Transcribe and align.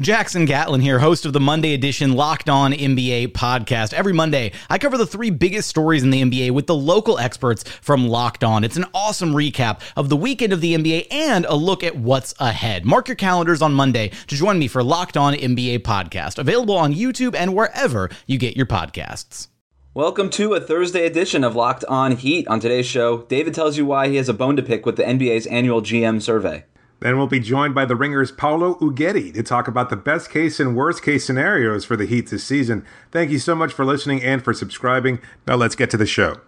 Jackson 0.00 0.46
Gatlin 0.46 0.80
here, 0.80 0.98
host 0.98 1.26
of 1.26 1.34
the 1.34 1.40
Monday 1.40 1.74
edition 1.74 2.14
Locked 2.14 2.48
On 2.48 2.72
NBA 2.72 3.32
podcast. 3.32 3.92
Every 3.92 4.14
Monday, 4.14 4.52
I 4.70 4.78
cover 4.78 4.96
the 4.96 5.06
three 5.06 5.28
biggest 5.28 5.68
stories 5.68 6.02
in 6.02 6.08
the 6.08 6.22
NBA 6.22 6.52
with 6.52 6.66
the 6.66 6.74
local 6.74 7.18
experts 7.18 7.64
from 7.82 8.08
Locked 8.08 8.42
On. 8.42 8.64
It's 8.64 8.78
an 8.78 8.86
awesome 8.94 9.34
recap 9.34 9.80
of 9.98 10.08
the 10.08 10.16
weekend 10.16 10.54
of 10.54 10.62
the 10.62 10.74
NBA 10.74 11.08
and 11.10 11.44
a 11.44 11.54
look 11.54 11.84
at 11.84 11.96
what's 11.96 12.32
ahead. 12.38 12.86
Mark 12.86 13.08
your 13.08 13.14
calendars 13.14 13.60
on 13.60 13.74
Monday 13.74 14.08
to 14.28 14.34
join 14.34 14.58
me 14.58 14.68
for 14.68 14.82
Locked 14.82 15.18
On 15.18 15.34
NBA 15.34 15.80
podcast, 15.80 16.38
available 16.38 16.78
on 16.78 16.94
YouTube 16.94 17.34
and 17.34 17.54
wherever 17.54 18.08
you 18.26 18.38
get 18.38 18.56
your 18.56 18.64
podcasts. 18.64 19.48
Welcome 19.92 20.30
to 20.30 20.54
a 20.54 20.60
Thursday 20.62 21.04
edition 21.04 21.44
of 21.44 21.56
Locked 21.56 21.84
On 21.90 22.16
Heat. 22.16 22.48
On 22.48 22.58
today's 22.58 22.86
show, 22.86 23.24
David 23.24 23.52
tells 23.52 23.76
you 23.76 23.84
why 23.84 24.08
he 24.08 24.16
has 24.16 24.30
a 24.30 24.34
bone 24.34 24.56
to 24.56 24.62
pick 24.62 24.86
with 24.86 24.96
the 24.96 25.02
NBA's 25.02 25.46
annual 25.48 25.82
GM 25.82 26.22
survey. 26.22 26.64
Then 27.00 27.16
we'll 27.16 27.26
be 27.26 27.40
joined 27.40 27.74
by 27.74 27.86
the 27.86 27.96
Ringers 27.96 28.30
Paolo 28.30 28.74
Uggetti 28.74 29.32
to 29.32 29.42
talk 29.42 29.66
about 29.66 29.88
the 29.88 29.96
best 29.96 30.28
case 30.30 30.60
and 30.60 30.76
worst 30.76 31.02
case 31.02 31.24
scenarios 31.24 31.82
for 31.82 31.96
the 31.96 32.04
Heat 32.04 32.28
this 32.28 32.44
season. 32.44 32.84
Thank 33.10 33.30
you 33.30 33.38
so 33.38 33.54
much 33.54 33.72
for 33.72 33.86
listening 33.86 34.22
and 34.22 34.44
for 34.44 34.52
subscribing. 34.52 35.18
Now 35.46 35.56
let's 35.56 35.74
get 35.74 35.88
to 35.90 35.96
the 35.96 36.06
show. 36.06 36.40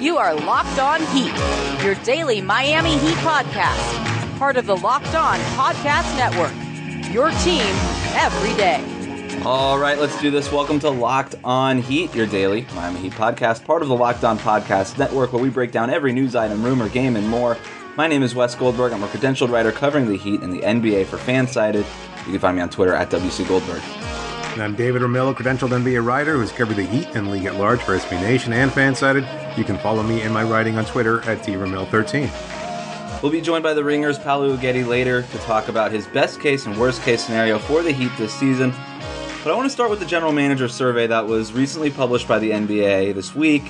You 0.00 0.16
are 0.16 0.34
Locked 0.34 0.78
On 0.78 1.00
Heat, 1.06 1.34
your 1.84 1.96
daily 2.04 2.40
Miami 2.40 2.96
Heat 2.98 3.16
podcast, 3.16 4.38
part 4.38 4.56
of 4.56 4.66
the 4.66 4.76
Locked 4.76 5.14
On 5.16 5.38
Podcast 5.56 6.16
Network. 6.16 6.52
Your 7.12 7.30
team 7.42 7.66
every 8.14 8.56
day. 8.56 8.88
All 9.44 9.76
right, 9.76 9.98
let's 9.98 10.20
do 10.20 10.30
this. 10.30 10.52
Welcome 10.52 10.78
to 10.80 10.90
Locked 10.90 11.34
On 11.42 11.82
Heat, 11.82 12.14
your 12.14 12.26
daily 12.26 12.64
Miami 12.76 13.00
Heat 13.00 13.12
podcast, 13.14 13.64
part 13.64 13.82
of 13.82 13.88
the 13.88 13.96
Locked 13.96 14.22
On 14.22 14.38
Podcast 14.38 14.98
Network, 14.98 15.32
where 15.32 15.42
we 15.42 15.50
break 15.50 15.72
down 15.72 15.90
every 15.90 16.12
news 16.12 16.36
item, 16.36 16.64
rumor, 16.64 16.88
game, 16.88 17.16
and 17.16 17.28
more. 17.28 17.56
My 17.94 18.06
name 18.06 18.22
is 18.22 18.34
Wes 18.34 18.54
Goldberg. 18.54 18.94
I'm 18.94 19.02
a 19.02 19.06
credentialed 19.06 19.50
writer 19.50 19.70
covering 19.70 20.08
the 20.08 20.16
Heat 20.16 20.40
and 20.40 20.50
the 20.50 20.60
NBA 20.62 21.04
for 21.04 21.18
Fansided. 21.18 21.84
You 22.24 22.32
can 22.32 22.38
find 22.38 22.56
me 22.56 22.62
on 22.62 22.70
Twitter 22.70 22.94
at 22.94 23.10
WC 23.10 23.46
Goldberg. 23.46 23.82
And 24.54 24.62
I'm 24.62 24.74
David 24.74 25.02
Ramil, 25.02 25.34
credentialed 25.34 25.78
NBA 25.78 26.02
writer 26.02 26.38
who's 26.38 26.52
covered 26.52 26.76
the 26.76 26.86
Heat 26.86 27.08
and 27.14 27.30
League 27.30 27.44
at 27.44 27.56
Large 27.56 27.80
for 27.80 27.94
SB 27.98 28.12
Nation 28.22 28.54
and 28.54 28.70
Fansided. 28.70 29.58
You 29.58 29.64
can 29.64 29.76
follow 29.76 30.02
me 30.02 30.22
and 30.22 30.32
my 30.32 30.42
writing 30.42 30.78
on 30.78 30.86
Twitter 30.86 31.20
at 31.28 31.40
DRamil13. 31.40 33.22
We'll 33.22 33.30
be 33.30 33.42
joined 33.42 33.62
by 33.62 33.74
the 33.74 33.84
Ringers 33.84 34.18
Paolo 34.18 34.56
Uggetti 34.56 34.86
later 34.86 35.20
to 35.20 35.38
talk 35.40 35.68
about 35.68 35.92
his 35.92 36.06
best 36.06 36.40
case 36.40 36.64
and 36.64 36.78
worst 36.78 37.02
case 37.02 37.22
scenario 37.22 37.58
for 37.58 37.82
the 37.82 37.92
Heat 37.92 38.10
this 38.16 38.32
season. 38.32 38.70
But 39.44 39.52
I 39.52 39.54
want 39.54 39.66
to 39.66 39.70
start 39.70 39.90
with 39.90 40.00
the 40.00 40.06
general 40.06 40.32
manager 40.32 40.68
survey 40.68 41.08
that 41.08 41.26
was 41.26 41.52
recently 41.52 41.90
published 41.90 42.26
by 42.26 42.38
the 42.38 42.52
NBA 42.52 43.14
this 43.14 43.34
week. 43.34 43.64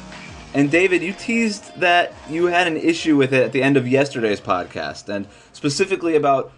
And 0.54 0.70
David, 0.70 1.02
you 1.02 1.12
teased 1.12 1.74
that 1.80 2.12
you 2.28 2.46
had 2.46 2.66
an 2.66 2.76
issue 2.76 3.16
with 3.16 3.32
it 3.32 3.42
at 3.42 3.52
the 3.52 3.62
end 3.62 3.76
of 3.76 3.88
yesterday's 3.88 4.40
podcast, 4.40 5.08
and 5.08 5.26
specifically 5.52 6.14
about 6.14 6.52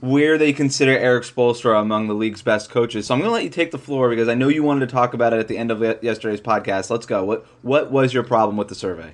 where 0.00 0.38
they 0.38 0.52
consider 0.52 0.92
Erik 0.92 1.24
Spoelstra 1.24 1.80
among 1.80 2.08
the 2.08 2.14
league's 2.14 2.40
best 2.40 2.70
coaches. 2.70 3.06
So 3.06 3.14
I'm 3.14 3.20
going 3.20 3.28
to 3.28 3.34
let 3.34 3.44
you 3.44 3.50
take 3.50 3.70
the 3.70 3.78
floor 3.78 4.08
because 4.08 4.28
I 4.28 4.34
know 4.34 4.48
you 4.48 4.62
wanted 4.62 4.88
to 4.88 4.92
talk 4.92 5.12
about 5.12 5.34
it 5.34 5.38
at 5.38 5.48
the 5.48 5.58
end 5.58 5.70
of 5.70 5.82
yesterday's 6.02 6.40
podcast. 6.40 6.88
Let's 6.88 7.06
go. 7.06 7.22
What 7.24 7.46
what 7.62 7.90
was 7.90 8.14
your 8.14 8.22
problem 8.22 8.56
with 8.56 8.68
the 8.68 8.74
survey? 8.74 9.12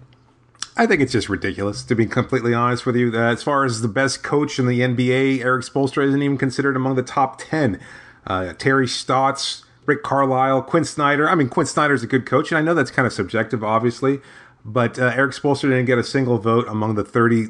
I 0.79 0.87
think 0.87 1.01
it's 1.01 1.13
just 1.13 1.29
ridiculous, 1.29 1.83
to 1.85 1.95
be 1.95 2.07
completely 2.07 2.53
honest 2.53 2.85
with 2.85 2.97
you. 2.97 3.11
Uh, 3.13 3.33
as 3.33 3.43
far 3.43 3.65
as 3.65 3.81
the 3.81 3.89
best 3.89 4.23
coach 4.23 4.59
in 4.59 4.67
the 4.67 4.81
NBA, 4.81 5.41
Erik 5.43 5.65
Spoelstra 5.65 6.07
isn't 6.07 6.23
even 6.23 6.37
considered 6.37 6.77
among 6.77 6.97
the 6.97 7.03
top 7.03 7.39
10. 7.39 7.81
Uh, 8.27 8.53
Terry 8.53 8.87
Stotts, 8.87 9.65
Rick 9.87 10.03
Carlisle, 10.03 10.63
Quin 10.63 10.85
Snyder. 10.85 11.29
I 11.29 11.35
mean, 11.35 11.49
Quin 11.49 11.67
Snyder's 11.67 12.03
a 12.03 12.07
good 12.07 12.27
coach, 12.27 12.51
and 12.51 12.59
I 12.59 12.63
know 12.63 12.75
that's 12.75 12.91
kind 12.91 13.07
of 13.07 13.13
subjective, 13.13 13.65
obviously, 13.65 14.21
but 14.65 14.99
uh, 14.99 15.13
Erik 15.15 15.33
Spoelstra 15.33 15.71
didn't 15.71 15.87
get 15.87 15.99
a 15.99 16.05
single 16.05 16.39
vote 16.39 16.67
among 16.69 16.97
the 16.97 17.05
30 17.05 17.45
uh, 17.45 17.49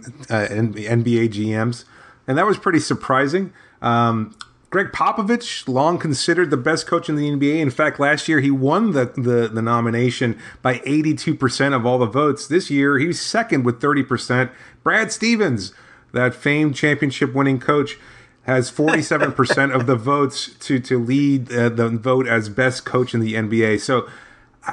NBA 0.49 1.31
GMs, 1.31 1.85
and 2.27 2.37
that 2.37 2.47
was 2.47 2.59
pretty 2.59 2.79
surprising. 2.79 3.53
Um, 3.81 4.37
Gregg 4.69 4.89
Popovich, 4.89 5.69
long 5.69 5.97
considered 5.97 6.51
the 6.51 6.57
best 6.57 6.87
coach 6.87 7.09
in 7.09 7.17
the 7.17 7.31
NBA. 7.31 7.61
In 7.61 7.71
fact, 7.71 8.01
last 8.01 8.29
year 8.29 8.41
he 8.41 8.51
won 8.51 8.93
the, 8.93 9.07
the, 9.17 9.49
the 9.49 9.63
nomination 9.63 10.39
by 10.61 10.79
82% 10.81 11.75
of 11.75 11.87
all 11.87 11.99
the 11.99 12.07
votes. 12.07 12.47
This 12.47 12.69
year 12.71 12.99
he 12.99 13.07
was 13.07 13.21
second 13.21 13.65
with 13.65 13.81
30%. 13.81 14.51
Brad 14.83 15.13
Stevens, 15.13 15.73
that 16.13 16.35
famed 16.35 16.75
championship 16.75 17.33
winning 17.33 17.61
coach, 17.61 17.97
has 18.47 18.71
47% 18.71 19.75
of 19.75 19.87
the 19.87 19.97
votes 19.97 20.55
to 20.61 20.79
to 20.81 20.99
lead 20.99 21.53
uh, 21.53 21.69
the 21.69 21.89
vote 21.91 22.27
as 22.27 22.49
best 22.49 22.85
coach 22.85 23.13
in 23.13 23.21
the 23.21 23.35
NBA. 23.35 23.81
So 23.81 24.09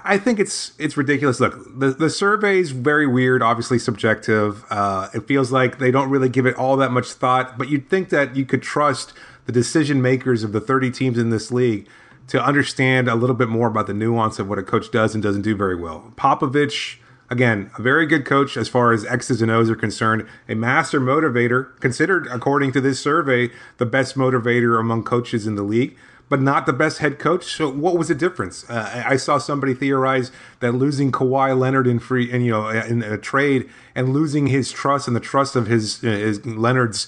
I 0.06 0.18
think 0.18 0.40
it's 0.40 0.74
it's 0.80 0.96
ridiculous. 0.96 1.40
Look, 1.40 1.80
the 1.80 1.92
the 1.92 2.10
survey 2.10 2.60
is 2.60 2.72
very 2.72 3.06
weird, 3.06 3.44
obviously 3.44 3.78
subjective. 3.78 4.64
Uh, 4.70 5.10
it 5.14 5.28
feels 5.28 5.52
like 5.52 5.80
they 5.80 5.92
don't 5.92 6.10
really 6.10 6.30
give 6.30 6.46
it 6.46 6.56
all 6.56 6.78
that 6.78 6.92
much 6.92 7.12
thought, 7.12 7.58
but 7.58 7.70
you'd 7.70 7.90
think 7.90 8.10
that 8.10 8.36
you 8.36 8.46
could 8.46 8.62
trust 8.62 9.14
the 9.46 9.52
decision 9.52 10.02
makers 10.02 10.44
of 10.44 10.54
the 10.54 10.62
30 10.62 10.90
teams 10.92 11.18
in 11.18 11.30
this 11.30 11.52
league 11.52 11.88
to 12.28 12.44
understand 12.44 13.10
a 13.10 13.16
little 13.16 13.36
bit 13.36 13.50
more 13.50 13.68
about 13.68 13.88
the 13.88 13.94
nuance 13.94 14.40
of 14.40 14.48
what 14.48 14.58
a 14.58 14.64
coach 14.64 14.90
does 14.92 15.14
and 15.14 15.22
doesn't 15.22 15.42
do 15.42 15.56
very 15.56 15.76
well. 15.76 16.14
Popovich 16.16 16.98
Again, 17.34 17.72
a 17.80 17.82
very 17.82 18.06
good 18.06 18.26
coach 18.26 18.56
as 18.58 18.70
far 18.70 18.94
as 18.94 19.04
X's 19.06 19.42
and 19.42 19.50
O's 19.50 19.68
are 19.68 19.76
concerned, 19.76 20.28
a 20.48 20.54
master 20.54 21.02
motivator, 21.02 21.80
considered, 21.80 22.28
according 22.28 22.74
to 22.74 22.80
this 22.80 23.00
survey, 23.00 23.50
the 23.78 23.88
best 23.88 24.16
motivator 24.16 24.80
among 24.80 25.04
coaches 25.04 25.48
in 25.48 25.56
the 25.56 25.64
league, 25.64 25.98
but 26.30 26.40
not 26.40 26.68
the 26.68 26.74
best 26.74 27.00
head 27.00 27.18
coach. 27.18 27.46
So, 27.46 27.72
what 27.72 27.98
was 27.98 28.10
the 28.10 28.14
difference? 28.14 28.70
Uh, 28.70 29.04
I 29.08 29.16
saw 29.16 29.40
somebody 29.40 29.74
theorize 29.74 30.32
that 30.60 30.74
losing 30.74 31.12
Kawhi 31.12 31.58
Leonard 31.58 31.88
in 31.88 31.98
free, 31.98 32.32
and 32.32 32.46
you 32.46 32.52
know, 32.52 32.70
in 32.70 33.02
a 33.02 33.18
trade, 33.18 33.68
and 33.96 34.14
losing 34.14 34.46
his 34.46 34.72
trust 34.72 35.08
and 35.08 35.16
the 35.16 35.20
trust 35.20 35.56
of 35.56 35.66
his, 35.66 36.02
his 36.02 36.46
Leonard's 36.46 37.08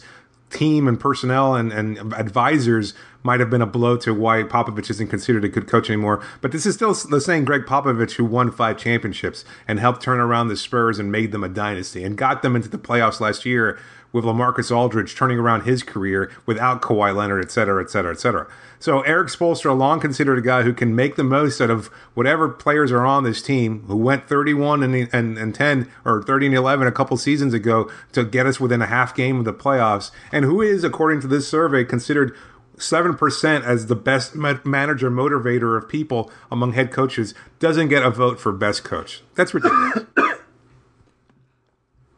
team 0.49 0.87
and 0.87 0.99
personnel 0.99 1.53
and, 1.53 1.71
and 1.71 1.99
advisors 2.15 2.95
might 3.25 3.39
have 3.39 3.49
been 3.49 3.61
a 3.61 3.65
blow 3.65 3.97
to 3.97 4.13
why 4.13 4.43
Popovich 4.43 4.91
isn't 4.91 5.09
considered 5.09 5.43
a 5.43 5.49
good 5.49 5.67
coach 5.67 5.89
anymore. 5.89 6.23
But 6.41 6.51
this 6.51 6.65
is 6.65 6.75
still 6.75 6.93
the 6.93 7.19
same 7.19 7.43
Gregg 7.43 7.63
Popovich 7.63 8.13
who 8.13 8.23
won 8.23 8.51
five 8.51 8.77
championships 8.77 9.43
and 9.67 9.79
helped 9.79 10.03
turn 10.03 10.19
around 10.19 10.47
the 10.47 10.55
Spurs 10.55 10.99
and 10.99 11.11
made 11.11 11.31
them 11.31 11.43
a 11.43 11.49
dynasty 11.49 12.03
and 12.03 12.17
got 12.17 12.43
them 12.43 12.55
into 12.55 12.69
the 12.69 12.77
playoffs 12.77 13.19
last 13.19 13.45
year 13.45 13.79
with 14.15 14.23
LaMarcus 14.23 14.73
Aldridge 14.73 15.13
turning 15.13 15.37
around 15.37 15.63
his 15.63 15.83
career 15.83 16.31
without 16.45 16.81
Kawhi 16.81 17.13
Leonard, 17.13 17.43
et 17.43 17.51
cetera, 17.51 17.83
et 17.83 17.89
cetera, 17.89 18.13
et 18.13 18.19
cetera. 18.19 18.47
So 18.79 19.01
Erik 19.01 19.27
Spoelstra, 19.27 19.77
long 19.77 19.99
considered 19.99 20.37
a 20.37 20.41
guy 20.41 20.61
who 20.61 20.73
can 20.73 20.95
make 20.95 21.17
the 21.17 21.23
most 21.23 21.59
out 21.59 21.69
of 21.69 21.87
whatever 22.13 22.47
players 22.47 22.93
are 22.93 23.05
on 23.05 23.25
this 23.25 23.41
team, 23.41 23.83
who 23.87 23.97
went 23.97 24.29
31 24.29 24.83
and, 24.83 25.09
and, 25.11 25.37
and 25.37 25.53
10 25.53 25.91
or 26.05 26.23
30 26.23 26.45
and 26.45 26.55
11 26.55 26.87
a 26.87 26.91
couple 26.93 27.17
seasons 27.17 27.53
ago 27.53 27.91
to 28.13 28.23
get 28.23 28.45
us 28.45 28.59
within 28.59 28.81
a 28.81 28.85
half 28.85 29.13
game 29.13 29.39
of 29.39 29.43
the 29.45 29.53
playoffs, 29.53 30.11
and 30.31 30.45
who 30.45 30.61
is, 30.61 30.85
according 30.85 31.19
to 31.19 31.27
this 31.27 31.47
survey, 31.47 31.83
considered 31.83 32.33
7% 32.77 33.63
as 33.63 33.87
the 33.87 33.95
best 33.95 34.35
manager 34.35 35.09
motivator 35.09 35.77
of 35.77 35.87
people 35.89 36.31
among 36.51 36.73
head 36.73 36.91
coaches 36.91 37.33
doesn't 37.59 37.87
get 37.87 38.03
a 38.03 38.09
vote 38.09 38.39
for 38.39 38.51
best 38.51 38.83
coach. 38.83 39.21
That's 39.35 39.53
ridiculous 39.53 40.05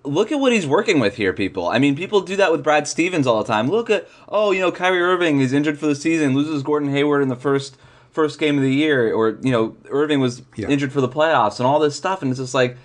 look 0.07 0.31
at 0.31 0.39
what 0.39 0.53
he's 0.53 0.65
working 0.65 0.99
with 0.99 1.15
here, 1.15 1.33
people. 1.33 1.67
I 1.67 1.79
mean, 1.79 1.95
people 1.95 2.21
do 2.21 2.35
that 2.37 2.51
with 2.51 2.63
Brad 2.63 2.87
Stevens 2.87 3.27
all 3.27 3.43
the 3.43 3.47
time. 3.47 3.69
Look 3.69 3.89
at, 3.89 4.07
oh, 4.29 4.51
you 4.51 4.61
know, 4.61 4.71
Kyrie 4.71 5.01
Irving 5.01 5.41
is 5.41 5.53
injured 5.53 5.77
for 5.77 5.85
the 5.87 5.95
season, 5.95 6.33
loses 6.33 6.63
Gordon 6.63 6.89
Hayward 6.91 7.21
in 7.21 7.27
the 7.29 7.35
first 7.35 7.77
first 8.09 8.39
game 8.39 8.57
of 8.57 8.63
the 8.63 8.73
year, 8.73 9.13
or 9.13 9.37
you 9.43 9.51
know, 9.51 9.75
Irving 9.91 10.19
was 10.19 10.41
Yeah. 10.55 10.69
injured 10.69 10.91
for 10.91 11.01
the 11.01 11.09
playoffs 11.09 11.59
and 11.59 11.67
all 11.67 11.77
this 11.79 11.95
stuff, 11.95 12.23
and 12.23 12.31
it's 12.31 12.39
just 12.39 12.55
like, 12.55 12.75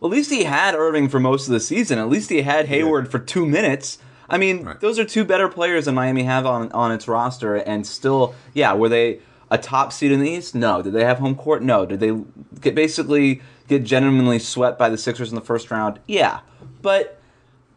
well, 0.00 0.10
at 0.10 0.16
least 0.16 0.30
he 0.30 0.44
had 0.44 0.74
Irving 0.74 1.08
for 1.08 1.20
most 1.20 1.46
of 1.46 1.52
the 1.52 1.60
season. 1.60 1.98
At 1.98 2.08
least 2.08 2.28
he 2.28 2.42
had 2.42 2.66
Hayward 2.66 3.08
for 3.08 3.20
two 3.20 3.46
minutes. 3.46 3.98
I 4.28 4.38
mean, 4.38 4.64
Right. 4.64 4.80
those 4.80 4.98
are 4.98 5.04
two 5.04 5.24
better 5.24 5.48
players 5.48 5.86
than 5.86 5.94
Miami 5.94 6.24
have 6.24 6.44
on 6.46 6.70
on 6.72 6.92
its 6.92 7.08
roster, 7.08 7.56
and 7.56 7.86
still, 7.86 8.34
yeah, 8.54 8.72
were 8.74 8.88
they 8.88 9.20
a 9.50 9.56
top 9.58 9.92
seed 9.92 10.12
in 10.12 10.20
the 10.20 10.28
East? 10.30 10.54
No. 10.54 10.82
Did 10.82 10.92
they 10.92 11.04
have 11.04 11.18
home 11.18 11.34
court? 11.34 11.62
No. 11.62 11.86
Did 11.86 12.00
they 12.00 12.12
get 12.60 12.74
basically 12.74 13.40
get 13.68 13.84
genuinely 13.84 14.38
swept 14.38 14.78
by 14.78 14.88
the 14.90 14.98
Sixers 14.98 15.30
in 15.30 15.34
the 15.34 15.40
first 15.40 15.70
round? 15.70 15.98
Yeah, 16.06 16.40
but 16.82 17.18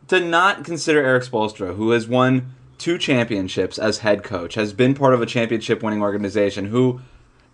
to 0.09 0.19
not 0.19 0.65
consider 0.65 1.01
Erik 1.01 1.23
Spoelstra, 1.23 1.75
who 1.75 1.91
has 1.91 2.07
won 2.07 2.53
two 2.77 2.97
championships 2.97 3.77
as 3.77 3.99
head 3.99 4.23
coach, 4.23 4.55
has 4.55 4.73
been 4.73 4.93
part 4.93 5.13
of 5.13 5.21
a 5.21 5.25
championship 5.25 5.81
winning 5.81 6.01
organization, 6.01 6.65
who 6.65 6.99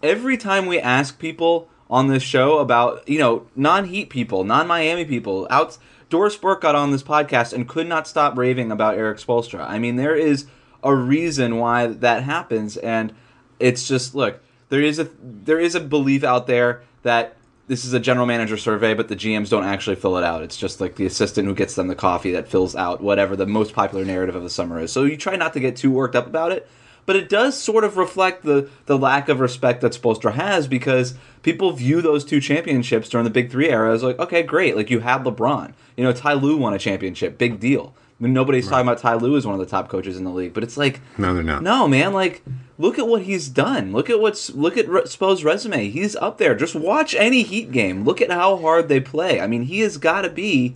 every 0.01 0.37
time 0.37 0.65
we 0.65 0.79
ask 0.79 1.19
people 1.19 1.69
on 1.89 2.07
this 2.07 2.23
show 2.23 2.57
about, 2.57 3.07
you 3.07 3.19
know, 3.19 3.45
non 3.55 3.85
Heat 3.85 4.09
people, 4.09 4.43
non 4.43 4.65
Miami 4.67 5.05
people, 5.05 5.45
out 5.51 5.77
Doris 6.09 6.35
Burke 6.35 6.61
got 6.61 6.75
on 6.75 6.91
this 6.91 7.03
podcast 7.03 7.53
and 7.53 7.67
could 7.67 7.87
not 7.87 8.07
stop 8.07 8.37
raving 8.37 8.71
about 8.71 8.97
Erik 8.97 9.17
Spoelstra. 9.17 9.67
I 9.67 9.79
mean, 9.79 9.95
there 9.97 10.15
is 10.15 10.47
a 10.83 10.93
reason 10.93 11.57
why 11.57 11.87
that 11.87 12.23
happens, 12.23 12.77
and 12.77 13.13
it's 13.59 13.87
just 13.87 14.15
look, 14.15 14.41
there 14.69 14.81
is 14.81 14.99
a 14.99 15.09
there 15.21 15.59
is 15.59 15.75
a 15.75 15.79
belief 15.79 16.23
out 16.23 16.47
there 16.47 16.81
that 17.03 17.35
this 17.67 17.83
is 17.83 17.93
a 17.93 17.99
general 17.99 18.25
manager 18.25 18.55
survey, 18.55 18.93
but 18.93 19.09
the 19.09 19.15
GMs 19.15 19.49
don't 19.49 19.65
actually 19.65 19.97
fill 19.97 20.17
it 20.17 20.23
out. 20.23 20.41
It's 20.41 20.55
just 20.55 20.79
like 20.79 20.95
the 20.95 21.05
assistant 21.05 21.47
who 21.47 21.53
gets 21.53 21.75
them 21.75 21.87
the 21.87 21.95
coffee 21.95 22.31
that 22.31 22.47
fills 22.47 22.75
out 22.75 23.01
whatever 23.01 23.35
the 23.35 23.45
most 23.45 23.73
popular 23.73 24.05
narrative 24.05 24.35
of 24.35 24.43
the 24.43 24.49
summer 24.49 24.79
is. 24.79 24.91
So 24.91 25.03
you 25.03 25.17
try 25.17 25.35
not 25.35 25.53
to 25.53 25.59
get 25.59 25.75
too 25.75 25.91
worked 25.91 26.15
up 26.15 26.27
about 26.27 26.53
it, 26.53 26.69
but 27.07 27.15
it 27.15 27.27
does 27.29 27.59
sort 27.59 27.83
of 27.83 27.97
reflect 27.97 28.43
the 28.43 28.69
the 28.85 28.97
lack 28.97 29.29
of 29.29 29.39
respect 29.39 29.81
that 29.81 29.93
Spoelstra 29.93 30.33
has 30.33 30.67
because 30.67 31.15
people 31.41 31.71
view 31.71 32.01
those 32.03 32.23
two 32.23 32.39
championships 32.39 33.09
during 33.09 33.23
the 33.23 33.31
Big 33.31 33.49
Three 33.49 33.69
era 33.69 33.91
as 33.93 34.03
like, 34.03 34.19
okay, 34.19 34.43
great, 34.43 34.75
like 34.75 34.91
you 34.91 34.99
had 34.99 35.23
LeBron. 35.23 35.73
You 35.95 36.03
know, 36.03 36.13
Ty 36.13 36.33
Lue 36.33 36.57
won 36.57 36.73
a 36.75 36.79
championship, 36.79 37.39
big 37.39 37.59
deal. 37.59 37.95
I 38.19 38.23
mean, 38.23 38.33
nobody's 38.33 38.67
talking 38.67 38.87
about 38.87 38.97
Ty 38.99 39.15
Lue 39.15 39.37
as 39.37 39.45
one 39.45 39.53
of 39.53 39.59
the 39.59 39.67
top 39.67 39.89
coaches 39.89 40.17
in 40.17 40.23
the 40.23 40.31
league, 40.31 40.53
but 40.53 40.63
it's 40.63 40.75
like, 40.75 41.01
No, 41.19 41.35
they're 41.35 41.43
not. 41.43 41.61
no, 41.61 41.87
man. 41.87 42.13
Like, 42.13 42.43
look 42.79 42.97
at 42.97 43.07
what 43.07 43.21
he's 43.21 43.47
done. 43.47 43.91
Look 43.91 44.09
at 44.09 44.19
what's 44.19 44.49
look 44.55 44.75
at 44.75 44.87
Spo's 45.07 45.43
resume. 45.43 45.89
He's 45.89 46.15
up 46.15 46.39
there. 46.39 46.55
Just 46.55 46.75
watch 46.75 47.13
any 47.13 47.43
Heat 47.43 47.71
game. 47.71 48.03
Look 48.03 48.19
at 48.21 48.31
how 48.31 48.57
hard 48.57 48.89
they 48.89 48.99
play. 48.99 49.39
I 49.39 49.45
mean, 49.47 49.61
he 49.63 49.81
has 49.81 49.97
got 49.97 50.21
to 50.23 50.29
be 50.29 50.75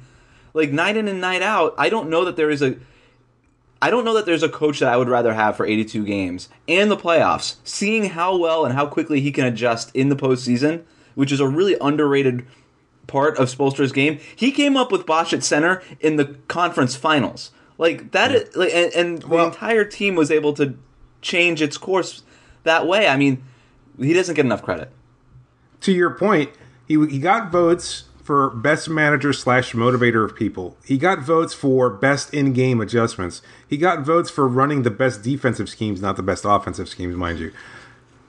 like 0.54 0.72
night 0.72 0.96
in 0.98 1.08
and 1.08 1.20
night 1.20 1.42
out. 1.42 1.74
I 1.80 1.90
don't 1.90 2.10
know 2.10 2.24
that 2.26 2.36
there 2.36 2.52
is 2.52 2.62
a. 2.62 2.76
I 3.82 3.90
don't 3.90 4.06
know 4.06 4.14
that 4.14 4.26
there's 4.26 4.44
a 4.44 4.50
coach 4.50 4.80
that 4.80 4.94
I 4.94 4.98
would 4.98 5.10
rather 5.10 5.34
have 5.34 5.58
for 5.58 5.66
82 5.66 6.06
games 6.06 6.50
and 6.68 6.92
the 6.92 6.98
playoffs. 6.98 7.56
Seeing 7.64 8.10
how 8.10 8.38
well 8.38 8.64
and 8.66 8.76
how 8.76 8.86
quickly 8.86 9.20
he 9.22 9.32
can 9.32 9.46
adjust 9.46 9.94
in 9.96 10.10
the 10.10 10.16
postseason, 10.16 10.84
which 11.16 11.32
is 11.32 11.40
a 11.40 11.48
really 11.48 11.76
underrated 11.82 12.46
part 13.08 13.38
of 13.38 13.50
Spoelstra's 13.50 13.92
game. 13.92 14.20
He 14.36 14.52
came 14.52 14.78
up 14.78 14.92
with 14.92 15.06
Bosh 15.06 15.34
at 15.34 15.44
center 15.44 15.82
in 16.00 16.16
the 16.18 16.26
conference 16.48 16.96
finals. 16.96 17.52
Like 17.78 18.12
that, 18.12 18.32
is, 18.32 18.56
like, 18.56 18.72
and, 18.74 18.94
and 18.94 19.24
Well- 19.24 19.46
the 19.46 19.52
entire 19.52 19.84
team 19.84 20.14
was 20.16 20.30
able 20.30 20.54
to 20.54 20.76
change 21.22 21.62
its 21.62 21.78
course 21.78 22.22
that 22.64 22.86
way. 22.88 23.08
I 23.08 23.18
mean, 23.18 23.44
he 24.00 24.14
doesn't 24.14 24.36
get 24.36 24.46
enough 24.46 24.62
credit. 24.62 24.92
to 25.82 25.92
your 25.92 26.12
point, 26.12 26.52
he 26.88 26.94
he 27.08 27.18
got 27.18 27.52
votes 27.52 28.04
for 28.24 28.50
best 28.50 28.90
manager 28.90 29.34
slash 29.34 29.74
motivator 29.74 30.24
of 30.24 30.36
people. 30.36 30.78
He 30.86 30.98
got 30.98 31.20
votes 31.20 31.54
for 31.54 31.90
best 31.90 32.34
in 32.34 32.54
game 32.54 32.80
adjustments. 32.82 33.42
He 33.68 33.78
got 33.78 34.06
votes 34.06 34.30
for 34.30 34.48
running 34.48 34.84
the 34.84 34.92
best 34.92 35.24
defensive 35.24 35.70
schemes, 35.70 36.02
not 36.02 36.16
the 36.16 36.24
best 36.24 36.46
offensive 36.46 36.90
schemes, 36.90 37.16
mind 37.16 37.40
you. 37.40 37.52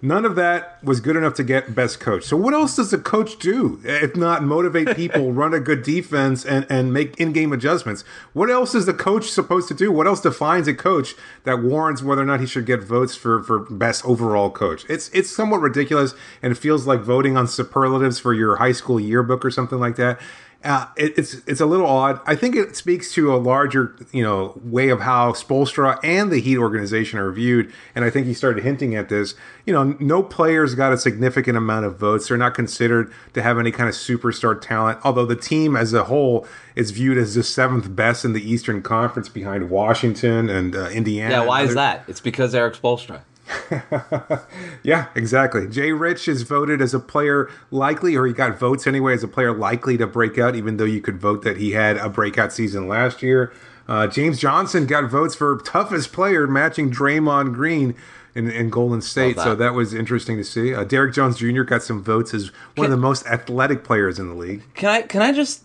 None 0.05 0.25
of 0.25 0.35
that 0.35 0.83
was 0.83 0.99
good 0.99 1.15
enough 1.15 1.35
to 1.35 1.45
get 1.45 1.77
best 1.77 2.01
coach. 2.01 2.25
So 2.25 2.37
what 2.37 2.55
else 2.55 2.75
does 2.75 2.93
a 2.93 2.99
coach 2.99 3.39
do 3.39 3.81
if 3.85 4.17
not 4.17 4.43
motivate 4.43 4.97
people, 4.97 5.33
run 5.33 5.55
a 5.55 5.61
good 5.61 5.85
defense, 5.85 6.45
and, 6.45 6.67
and 6.69 6.93
make 6.93 7.19
in-game 7.21 7.53
adjustments? 7.53 8.03
What 8.33 8.51
else 8.51 8.75
is 8.75 8.87
the 8.87 8.95
coach 8.95 9.31
supposed 9.31 9.69
to 9.69 9.75
do? 9.75 9.93
What 9.93 10.09
else 10.09 10.21
defines 10.21 10.67
a 10.67 10.75
coach 10.75 11.15
that 11.45 11.63
warrants 11.63 12.03
whether 12.03 12.21
or 12.21 12.25
not 12.25 12.41
he 12.41 12.47
should 12.47 12.67
get 12.67 12.83
votes 12.83 13.15
for, 13.15 13.45
for 13.45 13.61
best 13.61 14.05
overall 14.05 14.51
coach? 14.51 14.85
It's 14.89 15.09
it's 15.11 15.31
somewhat 15.31 15.61
ridiculous 15.61 16.15
and 16.43 16.51
it 16.51 16.57
feels 16.57 16.85
like 16.85 17.01
voting 17.01 17.37
on 17.37 17.47
superlatives 17.47 18.19
for 18.19 18.35
your 18.35 18.57
high 18.57 18.73
school 18.73 18.99
yearbook 18.99 19.45
or 19.45 19.53
something 19.53 19.79
like 19.79 19.95
that. 19.97 20.21
Uh, 20.65 20.87
it, 20.97 21.19
it's 21.19 21.35
it's 21.47 21.61
a 21.61 21.67
little 21.67 21.87
odd. 21.87 22.21
I 22.25 22.37
think 22.37 22.55
it 22.55 22.77
speaks 22.77 23.13
to 23.15 23.35
a 23.35 23.37
larger 23.37 23.97
you 24.13 24.23
know 24.23 24.61
way 24.63 24.91
of 24.91 25.01
how 25.01 25.33
Spoelstra 25.33 25.99
and 26.05 26.31
the 26.31 26.41
Heat 26.41 26.59
organization 26.59 27.19
are 27.19 27.33
viewed, 27.33 27.73
and 27.95 28.05
I 28.05 28.11
think 28.11 28.27
he 28.27 28.35
started 28.35 28.63
hinting 28.63 28.95
at 28.95 29.09
this. 29.09 29.35
You 29.67 29.73
know, 29.73 29.97
no 29.99 30.23
players 30.23 30.75
got 30.75 30.93
a 30.93 30.99
significant 30.99 31.57
amount 31.57 31.87
of 31.87 31.99
votes. 31.99 32.29
They're 32.29 32.37
not 32.37 32.55
considered 32.55 33.13
to 33.35 33.43
have 33.43 33.59
any 33.59 33.73
kind 33.73 33.89
of 33.89 33.95
superstar 33.95 34.61
talent. 34.61 35.01
Although 35.05 35.27
the 35.27 35.37
team 35.37 35.77
as 35.77 35.93
a 35.93 36.05
whole 36.05 36.47
is 36.77 36.93
viewed 36.93 37.19
as 37.19 37.35
the 37.35 37.43
seventh 37.43 37.95
best 37.95 38.25
in 38.25 38.33
the 38.33 38.51
Eastern 38.51 38.83
Conference 38.83 39.29
behind 39.29 39.69
Washington 39.69 40.49
and 40.49 40.77
uh, 40.77 40.89
Indiana. 40.91 41.35
Yeah, 41.35 41.45
why 41.45 41.63
is 41.63 41.75
that? 41.75 42.05
It's 42.07 42.21
because 42.21 42.55
Erik 42.55 42.75
Spoelstra. 42.75 43.23
Yeah, 44.83 45.07
exactly. 45.15 45.69
Jay 45.69 45.93
Rich 45.93 46.27
is 46.29 46.43
voted 46.43 46.81
as 46.83 46.93
a 46.95 46.99
player 47.01 47.49
likely, 47.71 48.17
or 48.17 48.27
he 48.27 48.33
got 48.33 48.59
votes 48.59 48.87
anyway, 48.87 49.15
as 49.15 49.23
a 49.23 49.29
player 49.29 49.53
likely 49.53 49.97
to 49.99 50.07
break 50.07 50.39
out, 50.39 50.57
even 50.57 50.77
though 50.77 50.85
you 50.85 51.01
could 51.01 51.19
vote 51.19 51.43
that 51.43 51.57
he 51.57 51.71
had 51.73 51.97
a 51.97 52.09
breakout 52.09 52.53
season 52.53 52.89
last 52.89 53.23
year. 53.23 53.53
Uh, 53.89 54.07
James 54.07 54.39
Johnson 54.41 54.87
got 54.87 55.09
votes 55.11 55.35
for 55.35 55.57
toughest 55.59 56.13
player, 56.13 56.47
matching 56.47 56.91
Draymond 56.91 57.53
Green 57.55 57.95
in, 58.35 58.49
in 58.51 58.71
Golden 58.71 59.01
State. 59.03 59.37
Love 59.37 59.45
So 59.45 59.51
that. 59.51 59.65
that 59.65 59.75
was 59.75 59.95
interesting 59.95 60.37
to 60.37 60.45
see. 60.45 60.75
Uh, 60.75 60.85
Derrick 60.85 61.15
Jones 61.15 61.37
Jr. 61.39 61.63
got 61.63 61.83
some 61.83 62.03
votes 62.03 62.35
as 62.35 62.51
one 62.77 62.87
of 62.87 62.91
the 62.91 62.97
most 62.97 63.27
athletic 63.27 63.85
players 63.85 64.19
in 64.19 64.29
the 64.29 64.35
league. 64.35 64.63
Can 64.75 64.89
I 64.89 65.03
can 65.03 65.23
I 65.23 65.33
just 65.33 65.65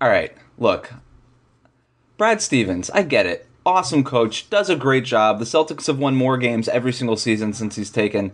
All 0.00 0.08
right, 0.08 0.34
look. 0.58 0.92
Brad 2.16 2.42
Stevens, 2.42 2.90
I 2.90 3.02
get 3.02 3.26
it. 3.26 3.46
Awesome 3.68 4.02
coach, 4.02 4.48
does 4.48 4.70
a 4.70 4.76
great 4.76 5.04
job. 5.04 5.38
The 5.38 5.44
Celtics 5.44 5.86
have 5.88 5.98
won 5.98 6.14
more 6.14 6.38
games 6.38 6.68
every 6.68 6.92
single 6.92 7.16
season 7.18 7.52
since 7.52 7.76
he's 7.76 7.90
taken 7.90 8.32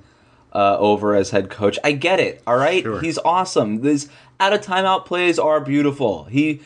uh, 0.52 0.76
over 0.78 1.14
as 1.16 1.31
head 1.31 1.50
coach. 1.50 1.76
I 1.82 1.90
get 1.92 2.20
it. 2.20 2.40
All 2.46 2.56
right, 2.56 2.82
Sure. 2.84 3.00
he's 3.00 3.19
awesome. 3.19 3.81
These 3.81 4.08
out 4.38 4.52
of 4.52 4.60
timeout 4.60 5.06
plays 5.06 5.36
are 5.38 5.60
beautiful. 5.60 6.25
He 6.25 6.60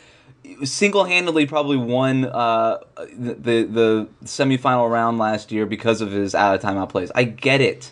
single-handedly 0.63 1.47
probably 1.47 1.77
won 1.77 2.25
uh, 2.25 2.77
the, 3.17 3.33
the 3.33 3.63
the 3.63 4.07
semifinal 4.25 4.89
round 4.89 5.17
last 5.17 5.51
year 5.51 5.65
because 5.65 5.99
of 6.01 6.11
his 6.11 6.35
out 6.35 6.53
of 6.55 6.61
timeout 6.61 6.89
plays. 6.89 7.11
I 7.15 7.23
get 7.23 7.61
it. 7.61 7.91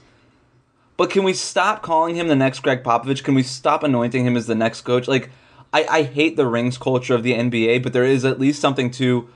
But 0.96 1.10
can 1.10 1.24
we 1.24 1.34
stop 1.34 1.82
calling 1.82 2.16
him 2.16 2.28
the 2.28 2.36
next 2.36 2.60
Gregg 2.60 2.84
Popovich? 2.84 3.24
Can 3.24 3.36
we 3.36 3.44
stop 3.44 3.84
anointing 3.84 4.26
him 4.26 4.36
as 4.38 4.46
the 4.48 4.56
next 4.56 4.82
coach? 4.82 5.08
Like, 5.08 5.30
I, 5.74 5.86
I 5.86 6.02
hate 6.04 6.38
the 6.38 6.48
rings 6.48 6.78
culture 6.78 7.14
of 7.16 7.24
the 7.24 7.34
NBA, 7.34 7.84
but 7.84 7.94
there 7.94 8.04
is 8.06 8.26
at 8.26 8.40
least 8.40 8.60
something 8.62 8.90
to 8.92 9.28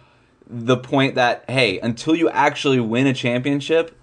the 0.51 0.77
point 0.77 1.15
that, 1.15 1.46
hey, 1.50 1.79
until 1.79 2.15
you 2.15 2.29
actually 2.29 2.79
win 2.79 3.08
a 3.08 3.13
championship, 3.13 3.98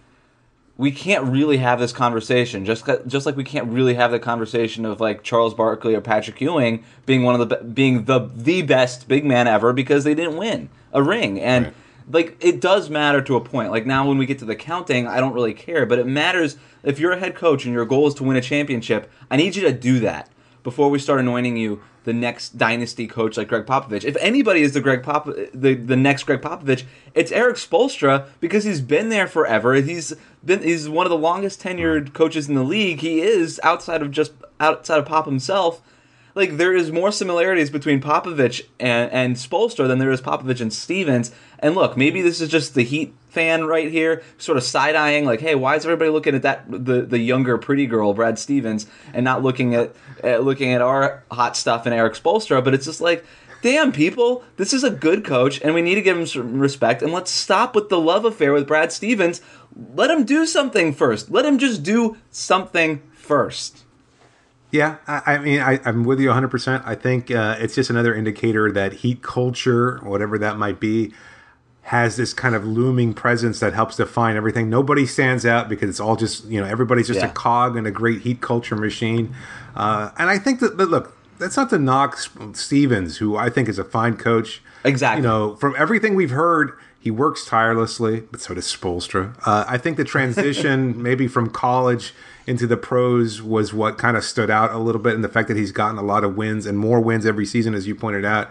we 0.77 0.91
can't 0.93 1.25
really 1.25 1.57
have 1.59 1.81
this 1.81 1.93
conversation. 1.93 2.65
Just 2.65 2.89
just 3.07 3.27
like 3.27 3.37
we 3.37 3.45
can't 3.45 3.67
really 3.69 3.95
have 3.95 4.11
the 4.13 4.21
conversation 4.21 4.85
of 4.85 5.01
like 5.01 5.23
Charles 5.23 5.53
Barkley 5.53 5.95
or 5.95 6.01
Patrick 6.01 6.41
Ewing 6.41 6.85
being 7.05 7.25
one 7.25 7.39
of 7.41 7.49
the 7.49 7.57
being 7.57 8.05
the 8.05 8.31
the 8.35 8.63
best 8.63 9.09
big 9.09 9.25
man 9.25 9.49
ever 9.49 9.73
because 9.73 10.05
they 10.05 10.15
didn't 10.15 10.37
win 10.37 10.71
a 10.93 11.03
ring. 11.03 11.41
And 11.41 11.67
Right. 11.67 11.75
like 12.11 12.37
it 12.41 12.61
does 12.61 12.89
matter 12.89 13.21
to 13.23 13.35
a 13.35 13.41
point. 13.41 13.73
Like 13.73 13.87
now 13.87 14.07
when 14.07 14.19
we 14.19 14.25
get 14.27 14.39
to 14.39 14.45
the 14.45 14.55
counting, 14.57 15.09
I 15.09 15.19
don't 15.19 15.35
really 15.35 15.53
care, 15.55 15.85
but 15.85 15.99
it 15.99 16.07
matters 16.07 16.57
if 16.85 17.01
you're 17.01 17.13
a 17.13 17.19
head 17.19 17.35
coach 17.35 17.65
and 17.65 17.75
your 17.75 17.85
goal 17.85 18.07
is 18.07 18.15
to 18.15 18.25
win 18.25 18.37
a 18.37 18.41
championship. 18.41 19.11
I 19.31 19.37
need 19.37 19.57
you 19.57 19.63
to 19.63 19.73
do 19.73 19.99
that 20.01 20.31
before 20.63 20.91
we 20.91 21.01
start 21.01 21.19
anointing 21.19 21.57
you 21.57 21.83
the 22.09 22.15
next 22.15 22.57
dynasty 22.57 23.07
coach 23.07 23.37
like 23.37 23.49
Gregg 23.49 23.67
Popovich. 23.67 24.03
If 24.03 24.17
anybody 24.17 24.63
is 24.63 24.73
the 24.73 24.81
Greg 24.81 25.03
Pop 25.03 25.27
the 25.53 25.75
the 25.75 25.95
next 25.95 26.23
Gregg 26.23 26.41
Popovich, 26.41 26.85
it's 27.15 27.31
Erik 27.31 27.57
Spoelstra 27.57 28.29
because 28.41 28.65
he's 28.65 28.81
been 28.81 29.11
there 29.11 29.27
forever. 29.27 29.75
He's 29.75 30.15
been 30.43 30.63
he's 30.63 30.89
one 30.89 31.05
of 31.05 31.11
the 31.11 31.19
longest 31.19 31.63
tenured 31.63 32.09
hmm. 32.09 32.15
coaches 32.15 32.49
in 32.49 32.55
the 32.55 32.65
league. 32.65 33.01
He 33.01 33.21
is 33.21 33.61
outside 33.63 34.01
of 34.01 34.11
just 34.11 34.33
outside 34.59 34.99
of 34.99 35.05
Pop 35.05 35.27
himself. 35.27 35.83
Like 36.35 36.57
there 36.57 36.75
is 36.75 36.91
more 36.91 37.13
similarities 37.13 37.69
between 37.69 38.01
Popovich 38.01 38.63
and 38.81 39.13
and 39.13 39.37
Spoelstra 39.37 39.87
than 39.87 39.99
there 39.99 40.11
is 40.11 40.23
Popovich 40.23 40.63
and 40.63 40.73
Stevens. 40.73 41.31
And 41.61 41.75
look, 41.75 41.97
maybe 41.97 42.23
this 42.23 42.41
is 42.41 42.49
just 42.49 42.75
the 42.75 42.83
Heat 42.83 43.15
fan 43.29 43.65
right 43.65 43.91
here, 43.91 44.23
sort 44.39 44.57
of 44.59 44.65
side 44.65 44.97
eyeing, 44.97 45.25
like, 45.25 45.41
hey, 45.41 45.55
why 45.55 45.77
is 45.77 45.85
everybody 45.85 46.11
looking 46.11 46.35
at 46.35 46.43
that 46.43 46.65
the 46.69 47.03
the 47.03 47.19
younger 47.19 47.59
pretty 47.59 47.87
girl, 47.87 48.15
Brad 48.15 48.39
Stevens, 48.39 48.87
and 49.13 49.25
not 49.25 49.43
looking 49.43 49.75
at, 49.75 49.95
at 50.23 50.45
looking 50.45 50.73
at 50.73 50.81
our 50.81 51.25
hot 51.31 51.57
stuff 51.57 51.87
and 51.87 51.95
Erik 51.95 52.15
Spoelstra? 52.15 52.63
But 52.65 52.75
it's 52.75 52.87
just 52.87 53.01
like, 53.01 53.25
damn, 53.63 53.93
people, 53.93 54.45
this 54.57 54.73
is 54.73 54.85
a 54.85 54.91
good 54.91 55.25
coach, 55.25 55.61
and 55.61 55.75
we 55.75 55.83
need 55.83 55.97
to 55.97 56.03
give 56.03 56.17
him 56.17 56.27
some 56.27 56.59
respect. 56.59 57.03
And 57.03 57.13
let's 57.13 57.31
stop 57.31 57.75
with 57.75 57.89
the 57.89 58.01
love 58.01 58.25
affair 58.25 58.53
with 58.53 58.67
Brad 58.67 58.93
Stevens. 58.93 59.41
Let 59.95 60.11
him 60.11 60.25
do 60.25 60.47
something 60.47 60.95
first. 60.95 61.31
Let 61.31 61.45
him 61.45 61.59
just 61.59 61.83
do 61.83 62.17
something 62.31 63.03
first. 63.13 63.85
Yeah, 64.71 64.97
I, 65.07 65.39
mean, 65.39 65.61
I, 65.61 65.81
I'm 65.87 66.05
with 66.05 66.21
you 66.21 66.29
100%. 66.29 66.83
I 66.85 66.95
think 66.95 67.31
uh, 67.31 67.57
it's 67.59 67.75
just 67.75 67.89
another 67.89 68.15
indicator 68.15 68.71
that 68.73 68.93
heat 68.93 69.23
culture, 69.23 69.99
whatever 70.03 70.37
that 70.39 70.59
might 70.59 70.79
be, 70.79 71.15
has 71.89 72.17
this 72.17 72.35
kind 72.35 72.55
of 72.55 72.67
looming 72.67 73.15
presence 73.15 73.61
that 73.61 73.73
helps 73.73 73.97
define 73.97 74.37
everything. 74.37 74.69
Nobody 74.69 75.07
stands 75.07 75.47
out 75.47 75.69
because 75.69 75.89
it's 75.89 76.01
all 76.01 76.17
just 76.17 76.45
you 76.47 76.61
know 76.61 76.67
everybody's 76.67 77.07
just 77.07 77.21
Yeah. 77.21 77.27
a 77.29 77.33
cog 77.33 77.77
in 77.77 77.87
a 77.87 77.91
great 77.91 78.21
heat 78.23 78.41
culture 78.41 78.77
machine. 78.77 79.35
Uh, 79.75 80.11
and 80.19 80.29
I 80.29 80.39
think 80.39 80.61
that, 80.61 80.77
that 80.77 80.87
look, 80.91 81.17
that's 81.39 81.57
not 81.57 81.71
to 81.71 81.79
knock 81.79 82.19
Stevens, 82.55 83.17
who 83.19 83.37
I 83.37 83.49
think 83.51 83.69
is 83.69 83.79
a 83.79 83.85
fine 83.85 84.17
coach. 84.17 84.61
Exactly. 84.85 85.23
You 85.23 85.29
know, 85.29 85.57
from 85.57 85.75
everything 85.79 86.15
we've 86.15 86.31
heard, 86.31 86.73
he 87.01 87.11
works 87.11 87.47
tirelessly, 87.47 88.21
but 88.31 88.41
so 88.41 88.55
does 88.55 88.67
Spoelstra. 88.67 89.35
Uh, 89.47 89.65
I 89.67 89.79
think 89.79 89.97
the 89.97 90.05
transition 90.05 91.01
maybe 91.09 91.27
from 91.29 91.49
college 91.51 92.13
into 92.47 92.67
the 92.67 92.77
pros 92.77 93.41
was 93.43 93.73
what 93.73 93.99
kind 93.99 94.17
of 94.17 94.25
stood 94.25 94.51
out 94.51 94.73
a 94.73 94.79
little 94.79 95.01
bit 95.01 95.15
in 95.15 95.23
the 95.23 95.29
fact 95.29 95.49
that 95.49 95.57
he's 95.57 95.73
gotten 95.73 95.97
a 95.99 96.03
lot 96.03 96.25
of 96.25 96.37
wins 96.37 96.67
and 96.67 96.79
more 96.79 97.01
wins 97.01 97.25
every 97.27 97.47
season, 97.47 97.73
as 97.75 97.87
you 97.87 97.95
pointed 97.95 98.25
out. 98.25 98.51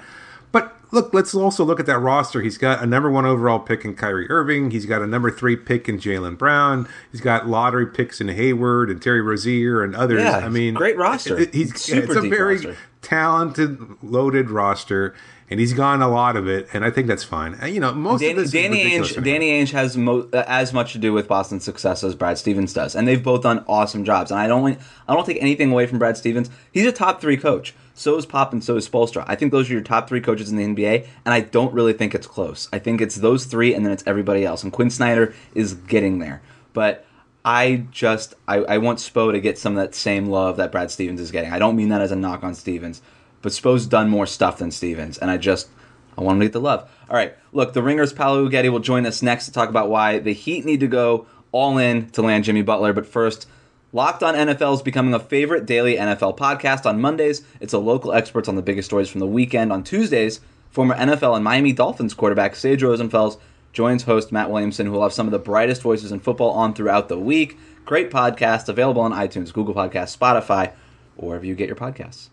But 0.52 0.76
look, 0.92 1.14
let's 1.14 1.36
also 1.36 1.64
look 1.66 1.80
at 1.80 1.86
that 1.88 2.00
roster. 2.00 2.42
He's 2.42 2.58
got 2.58 2.82
a 2.82 2.86
number 2.86 3.10
one 3.12 3.26
overall 3.26 3.60
pick 3.60 3.84
in 3.84 3.96
Kyrie 3.96 4.30
Irving. 4.30 4.72
He's 4.72 4.86
got 4.86 5.02
a 5.02 5.08
number 5.08 5.30
three 5.30 5.56
pick 5.56 5.90
in 5.90 6.00
Jaylen 6.00 6.38
Brown. 6.38 6.88
He's 7.12 7.22
got 7.22 7.48
lottery 7.48 7.86
picks 7.88 8.22
in 8.22 8.30
Hayward 8.30 8.90
and 8.90 9.02
Terry 9.02 9.22
Rozier 9.22 9.84
and 9.84 9.96
others. 9.96 10.22
Yeah, 10.24 10.38
I 10.38 10.50
mean, 10.50 10.74
great 10.76 10.98
roster. 10.98 11.38
it- 11.38 11.54
he's 11.54 11.80
Super 11.80 12.04
it's 12.04 12.16
a 12.16 12.22
very 12.22 12.56
roster. 12.56 12.78
talented, 13.02 13.78
loaded 14.02 14.50
roster, 14.50 15.14
and 15.50 15.60
he's 15.60 15.74
gotten 15.74 16.02
a 16.02 16.10
lot 16.10 16.36
of 16.36 16.48
it, 16.48 16.68
and 16.74 16.84
I 16.86 16.92
think 16.92 17.08
that's 17.08 17.24
fine. 17.24 17.58
And, 17.62 17.74
you 17.74 17.80
know, 17.80 17.94
most 17.94 18.20
Danny, 18.22 18.32
of 18.32 18.38
this 18.38 18.52
Danny 18.52 18.84
Ainge, 18.86 19.18
me. 19.18 19.24
Danny 19.24 19.50
Ainge 19.64 19.72
has 19.72 19.96
mo- 19.98 20.28
uh, 20.34 20.44
as 20.48 20.74
much 20.74 20.94
to 20.94 20.98
do 21.00 21.14
with 21.14 21.28
Boston's 21.28 21.64
success 21.64 22.04
as 22.04 22.16
Brad 22.16 22.38
Stevens 22.38 22.74
does, 22.74 22.96
and 22.96 23.08
they've 23.08 23.24
both 23.24 23.44
done 23.44 23.64
awesome 23.68 24.04
jobs. 24.06 24.32
And 24.32 24.40
I 24.40 24.48
don't, 24.48 24.78
I 25.08 25.14
don't 25.14 25.26
take 25.26 25.42
anything 25.42 25.72
away 25.72 25.86
from 25.88 26.00
Brad 26.00 26.18
Stevens. 26.18 26.50
He's 26.72 26.86
a 26.86 26.92
top 26.92 27.20
three 27.22 27.38
coach. 27.38 27.74
So 27.98 28.16
is 28.16 28.28
Pop, 28.28 28.54
and 28.54 28.64
so 28.64 28.76
is 28.76 28.88
Spoelstra. 28.88 29.26
I 29.28 29.36
think 29.36 29.52
those 29.52 29.70
are 29.70 29.74
your 29.74 29.82
top 29.82 30.08
three 30.08 30.22
coaches 30.22 30.52
in 30.52 30.58
the 30.58 30.64
NBA, 30.64 31.08
and 31.26 31.34
I 31.34 31.40
don't 31.40 31.74
really 31.74 31.94
think 31.94 32.14
it's 32.14 32.28
close. 32.28 32.70
I 32.72 32.78
think 32.78 33.02
it's 33.02 33.16
those 33.16 33.46
three, 33.46 33.74
and 33.74 33.84
then 33.84 33.92
it's 33.92 34.04
everybody 34.06 34.46
else. 34.46 34.64
And 34.64 34.72
Quin 34.72 34.92
Snyder 34.92 35.34
is 35.54 35.74
getting 35.74 36.20
there, 36.20 36.42
but. 36.74 37.04
I 37.46 37.86
just 37.92 38.34
I, 38.46 38.58
I 38.58 38.78
want 38.80 39.00
Spo 39.00 39.32
to 39.32 39.40
get 39.40 39.58
some 39.58 39.78
of 39.78 39.82
that 39.82 39.96
same 39.96 40.26
love 40.26 40.58
that 40.58 40.70
Brad 40.70 40.92
Stevens 40.92 41.22
is 41.22 41.32
getting. 41.32 41.54
I 41.54 41.60
don't 41.60 41.78
mean 41.78 41.88
that 41.90 42.02
as 42.02 42.12
a 42.12 42.16
knock 42.16 42.44
on 42.44 42.54
Stevens, 42.54 43.02
but 43.42 43.54
Spo's 43.54 43.86
done 43.86 44.10
more 44.10 44.26
stuff 44.26 44.58
than 44.58 44.70
Stevens, 44.70 45.18
and 45.18 45.32
I 45.32 45.38
just 45.38 45.70
I 46.18 46.24
want 46.24 46.36
him 46.36 46.40
to 46.42 46.46
get 46.48 46.54
the 46.54 46.60
love. 46.60 46.90
All 47.10 47.16
right, 47.16 47.36
look, 47.54 47.72
the 47.72 47.82
Ringers 47.82 48.12
Paolo 48.12 48.50
Uggetti 48.50 48.70
will 48.70 48.80
join 48.80 49.06
us 49.06 49.22
next 49.22 49.46
to 49.46 49.54
talk 49.54 49.70
about 49.70 49.90
why 49.90 50.20
the 50.20 50.34
Heat 50.34 50.66
need 50.66 50.82
to 50.82 50.88
go 50.88 51.26
all 51.54 51.78
in 51.78 52.10
to 52.10 52.22
land 52.22 52.44
Jimmy 52.44 52.64
Butler. 52.64 52.92
But 52.92 53.06
first, 53.06 53.48
Locked 53.94 54.22
on 54.22 54.36
NFL 54.36 54.74
is 54.76 54.82
becoming 54.82 55.14
a 55.14 55.20
favorite 55.20 55.66
daily 55.66 55.96
NFL 55.96 56.38
podcast 56.38 56.86
on 56.86 57.00
Mondays. 57.00 57.44
It's 57.62 57.72
a 57.72 57.78
local 57.78 58.12
experts 58.12 58.50
on 58.50 58.56
the 58.56 58.62
biggest 58.62 58.90
stories 58.90 59.08
from 59.08 59.22
the 59.22 59.26
weekend. 59.26 59.72
On 59.72 59.82
Tuesdays, 59.82 60.42
former 60.70 60.94
NFL 60.94 61.36
and 61.36 61.44
Miami 61.44 61.72
Dolphins 61.72 62.14
quarterback 62.14 62.58
Sage 62.58 62.82
Rosenfels 62.82 63.40
joins 63.72 64.04
host 64.04 64.34
Matt 64.34 64.52
Williamson, 64.52 64.88
who 64.88 64.92
will 64.92 65.04
have 65.04 65.14
some 65.14 65.26
of 65.26 65.32
the 65.32 65.40
brightest 65.40 65.82
voices 65.82 66.12
in 66.12 66.20
football 66.20 66.52
on 66.52 66.74
throughout 66.74 67.08
the 67.08 67.18
week. 67.18 67.58
Great 67.86 68.12
podcast 68.12 68.68
available 68.68 69.02
on 69.02 69.14
iTunes, 69.14 69.54
Google 69.54 69.74
Podcasts, 69.74 70.18
Spotify, 70.18 70.74
or 71.16 71.30
wherever 71.30 71.46
you 71.46 71.56
get 71.56 71.68
your 71.68 71.78
podcasts. 71.78 72.28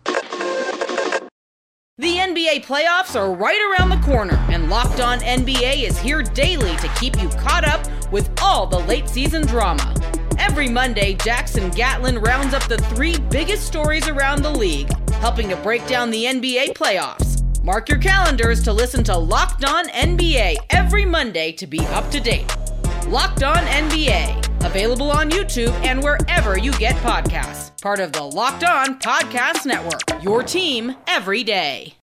The 1.97 2.17
NBA 2.17 2.65
playoffs 2.65 3.17
are 3.17 3.33
right 3.33 3.77
around 3.79 3.91
the 3.91 4.05
corner, 4.05 4.35
and 4.49 4.69
Locked 4.69 4.99
On 4.99 5.19
NBA 5.19 5.83
is 5.83 5.97
here 5.97 6.21
daily 6.21 6.75
to 6.75 6.89
keep 6.99 7.17
you 7.21 7.29
caught 7.29 7.63
up 7.63 7.87
with 8.11 8.29
all 8.41 8.67
the 8.67 8.79
late 8.79 9.07
season 9.07 9.43
drama. 9.43 9.93
Every 10.37 10.67
Monday, 10.69 11.13
Jackson 11.15 11.69
Gatlin 11.71 12.19
rounds 12.19 12.53
up 12.53 12.63
the 12.67 12.77
three 12.77 13.17
biggest 13.29 13.65
stories 13.65 14.07
around 14.07 14.41
the 14.41 14.49
league, 14.49 14.91
helping 15.13 15.49
to 15.49 15.55
break 15.57 15.85
down 15.87 16.09
the 16.11 16.25
NBA 16.25 16.73
playoffs. 16.73 17.43
Mark 17.63 17.89
your 17.89 17.97
calendars 17.97 18.61
to 18.63 18.73
listen 18.73 19.03
to 19.05 19.17
Locked 19.17 19.65
On 19.65 19.87
NBA 19.89 20.57
every 20.69 21.05
Monday 21.05 21.51
to 21.53 21.65
be 21.65 21.79
up 21.87 22.09
to 22.11 22.19
date. 22.19 22.45
Locked 23.07 23.43
On 23.43 23.57
NBA, 23.57 24.65
available 24.65 25.11
on 25.11 25.29
YouTube 25.31 25.71
and 25.85 26.03
wherever 26.03 26.57
you 26.57 26.71
get 26.73 26.95
podcasts. 26.97 27.79
Part 27.81 27.99
of 27.99 28.11
the 28.11 28.23
Locked 28.23 28.63
On 28.63 28.99
Podcast 28.99 29.65
Network, 29.65 30.23
your 30.23 30.43
team 30.43 30.95
every 31.07 31.43
day. 31.43 31.95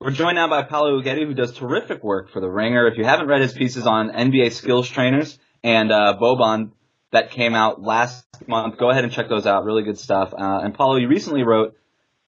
We're 0.00 0.10
joined 0.10 0.36
now 0.36 0.48
by 0.48 0.62
Paolo 0.62 1.00
Uggetti, 1.00 1.26
who 1.26 1.34
does 1.34 1.52
terrific 1.52 2.02
work 2.02 2.30
for 2.30 2.40
The 2.40 2.48
Ringer. 2.48 2.86
If 2.86 2.96
you 2.96 3.04
haven't 3.04 3.26
read 3.26 3.42
his 3.42 3.52
pieces 3.52 3.86
on 3.86 4.10
NBA 4.10 4.52
skills 4.52 4.88
trainers 4.88 5.38
and 5.62 5.92
uh, 5.92 6.16
Boban 6.20 6.70
that 7.12 7.30
came 7.30 7.54
out 7.54 7.82
last 7.82 8.24
month, 8.46 8.78
go 8.78 8.90
ahead 8.90 9.04
and 9.04 9.12
check 9.12 9.28
those 9.28 9.46
out. 9.46 9.64
Really 9.64 9.82
good 9.82 9.98
stuff. 9.98 10.32
Uh, 10.32 10.60
and 10.62 10.74
Paolo, 10.74 10.96
you 10.96 11.08
recently 11.08 11.42
wrote 11.42 11.74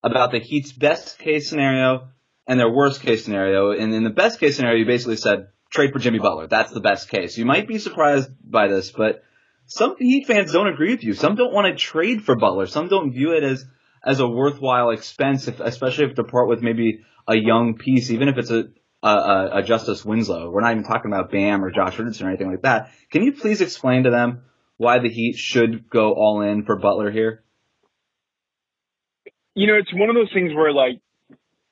about 0.03 0.31
the 0.31 0.39
Heat's 0.39 0.71
best 0.71 1.17
case 1.19 1.49
scenario 1.49 2.09
and 2.45 2.59
their 2.59 2.69
worst 2.69 3.01
case 3.01 3.23
scenario. 3.23 3.71
And 3.71 3.93
in 3.93 4.03
the 4.03 4.09
best 4.09 4.39
case 4.39 4.57
scenario, 4.57 4.79
you 4.79 4.85
basically 4.85 5.17
said 5.17 5.47
trade 5.69 5.91
for 5.91 5.99
Jimmy 5.99 6.19
Butler. 6.19 6.47
That's 6.47 6.71
the 6.71 6.81
best 6.81 7.09
case. 7.09 7.37
You 7.37 7.45
might 7.45 7.67
be 7.67 7.79
surprised 7.79 8.29
by 8.43 8.67
this, 8.67 8.91
but 8.91 9.23
some 9.65 9.95
Heat 9.97 10.27
fans 10.27 10.51
don't 10.51 10.67
agree 10.67 10.91
with 10.91 11.03
you. 11.03 11.13
Some 11.13 11.35
don't 11.35 11.53
want 11.53 11.67
to 11.67 11.75
trade 11.75 12.23
for 12.23 12.35
Butler. 12.35 12.67
Some 12.67 12.89
don't 12.89 13.13
view 13.13 13.33
it 13.33 13.43
as 13.43 13.65
as 14.05 14.19
a 14.19 14.27
worthwhile 14.27 14.89
expense, 14.89 15.47
if, 15.47 15.61
especially 15.61 16.05
if 16.05 16.15
to 16.15 16.25
part 16.25 16.49
with 16.49 16.61
maybe 16.61 16.99
a 17.25 17.37
young 17.37 17.77
piece, 17.77 18.11
even 18.11 18.27
if 18.27 18.37
it's 18.37 18.51
a, 18.51 18.65
a, 19.01 19.59
a 19.59 19.63
Justice 19.63 20.03
Winslow. 20.03 20.51
We're 20.51 20.59
not 20.59 20.71
even 20.71 20.83
talking 20.83 21.09
about 21.09 21.31
Bam 21.31 21.63
or 21.63 21.71
Josh 21.71 21.97
Richardson 21.97 22.27
or 22.27 22.29
anything 22.29 22.51
like 22.51 22.63
that. 22.63 22.91
Can 23.11 23.23
you 23.23 23.31
please 23.31 23.61
explain 23.61 24.03
to 24.03 24.09
them 24.09 24.43
why 24.83 24.99
the 24.99 25.09
Heat 25.09 25.35
should 25.37 25.89
go 25.89 26.13
all 26.13 26.41
in 26.41 26.63
for 26.65 26.77
Butler 26.77 27.09
here? 27.09 27.43
you 29.55 29.67
know, 29.67 29.75
it's 29.75 29.93
one 29.93 30.09
of 30.09 30.15
those 30.15 30.31
things 30.33 30.53
where 30.53 30.73
like 30.73 30.99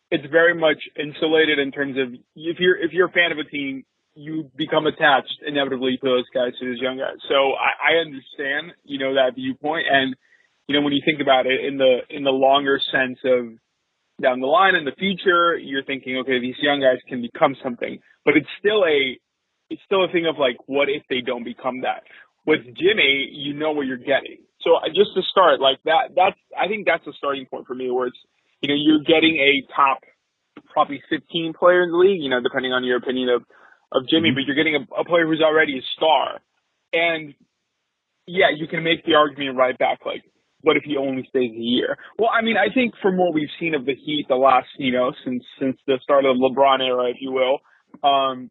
it's 0.10 0.26
very 0.30 0.54
much 0.54 0.78
insulated 0.98 1.60
in 1.60 1.72
terms 1.72 1.98
of 1.98 2.14
if 2.36 2.60
you're 2.60 2.78
if 2.78 2.92
you're 2.92 3.08
a 3.08 3.12
fan 3.12 3.32
of 3.32 3.38
a 3.40 3.50
team, 3.50 3.84
you 4.14 4.52
become 4.56 4.86
attached 4.86 5.42
inevitably 5.46 5.98
to 5.98 6.06
those 6.06 6.30
guys, 6.34 6.54
to 6.60 6.66
those 6.68 6.82
young 6.82 6.98
guys. 6.98 7.18
So 7.30 7.54
I, 7.54 7.94
I 7.94 8.02
understand, 8.02 8.74
you 8.84 9.00
know, 9.00 9.16
that 9.16 9.36
viewpoint, 9.36 9.88
and 9.90 10.16
you 10.68 10.76
know 10.76 10.84
when 10.84 10.94
you 10.94 11.02
think 11.04 11.22
about 11.22 11.46
it 11.48 11.66
in 11.66 11.78
the 11.78 12.00
in 12.10 12.24
the 12.24 12.32
longer 12.32 12.80
sense 12.92 13.18
of 13.26 13.58
down 14.22 14.40
the 14.40 14.48
line 14.48 14.76
in 14.76 14.86
the 14.86 14.94
future, 15.00 15.58
you're 15.58 15.84
thinking, 15.84 16.18
okay, 16.18 16.40
these 16.40 16.60
young 16.62 16.82
guys 16.82 17.02
can 17.08 17.22
become 17.22 17.56
something, 17.64 18.00
but 18.26 18.38
it's 18.38 18.50
still 18.60 18.86
a 18.86 19.18
it's 19.72 19.82
still 19.86 20.04
a 20.04 20.12
thing 20.12 20.28
of 20.28 20.38
like, 20.38 20.58
what 20.68 20.90
if 20.90 21.02
they 21.10 21.22
don't 21.22 21.46
become 21.46 21.82
that? 21.82 22.04
With 22.46 22.66
Jimmy, 22.66 23.30
you 23.32 23.54
know 23.54 23.72
what 23.72 23.86
you're 23.86 23.98
getting. 23.98 24.38
So 24.62 24.76
I- 24.76 24.90
just 24.90 25.14
to 25.16 25.22
start, 25.24 25.60
like 25.60 25.80
that, 25.86 26.16
that's 26.16 26.38
I 26.58 26.68
think 26.68 26.86
that's 26.86 27.06
a 27.08 27.14
starting 27.14 27.46
point 27.46 27.68
for 27.68 27.76
me, 27.76 27.90
where 27.92 28.08
it's 28.08 28.18
you 28.62 28.70
know 28.70 28.76
you're 28.78 29.04
getting 29.04 29.38
a 29.38 29.64
top 29.76 30.00
probably 30.74 31.02
15 31.10 31.54
player 31.54 31.84
in 31.84 31.92
the 31.92 31.98
league, 31.98 32.22
you 32.22 32.30
know, 32.30 32.42
depending 32.42 32.72
on 32.74 32.84
your 32.84 32.98
opinion 32.98 33.30
of 33.30 33.44
of 33.92 34.08
Jimmy, 34.08 34.32
but 34.32 34.44
you're 34.46 34.56
getting 34.56 34.76
a, 34.76 35.02
a 35.02 35.06
player 35.06 35.26
who's 35.28 35.42
already 35.42 35.78
a 35.78 35.82
star, 35.98 36.40
and 36.94 37.34
yeah, 38.28 38.48
you 38.56 38.68
can 38.68 38.84
make 38.84 39.04
the 39.06 39.16
argument 39.16 39.58
right 39.58 39.78
back, 39.78 40.00
like, 40.06 40.24
what 40.62 40.78
if 40.78 40.84
he 40.84 40.96
only 40.96 41.24
stays 41.30 41.52
a 41.52 41.60
year? 41.60 41.98
Well, 42.20 42.30
I 42.32 42.42
mean, 42.44 42.56
I 42.56 42.72
think 42.74 42.94
from 43.02 43.18
what 43.18 43.34
we've 43.34 43.50
seen 43.60 43.74
of 43.74 43.86
the 43.86 43.96
Heat 43.96 44.28
the 44.30 44.36
last, 44.36 44.68
you 44.78 44.92
know, 44.92 45.12
since 45.26 45.44
since 45.60 45.78
the 45.88 45.98
start 46.04 46.24
of 46.26 46.38
the 46.38 46.50
LeBron 46.50 46.86
era, 46.86 47.10
if 47.10 47.18
you 47.20 47.32
will, 47.32 47.60
um, 48.08 48.50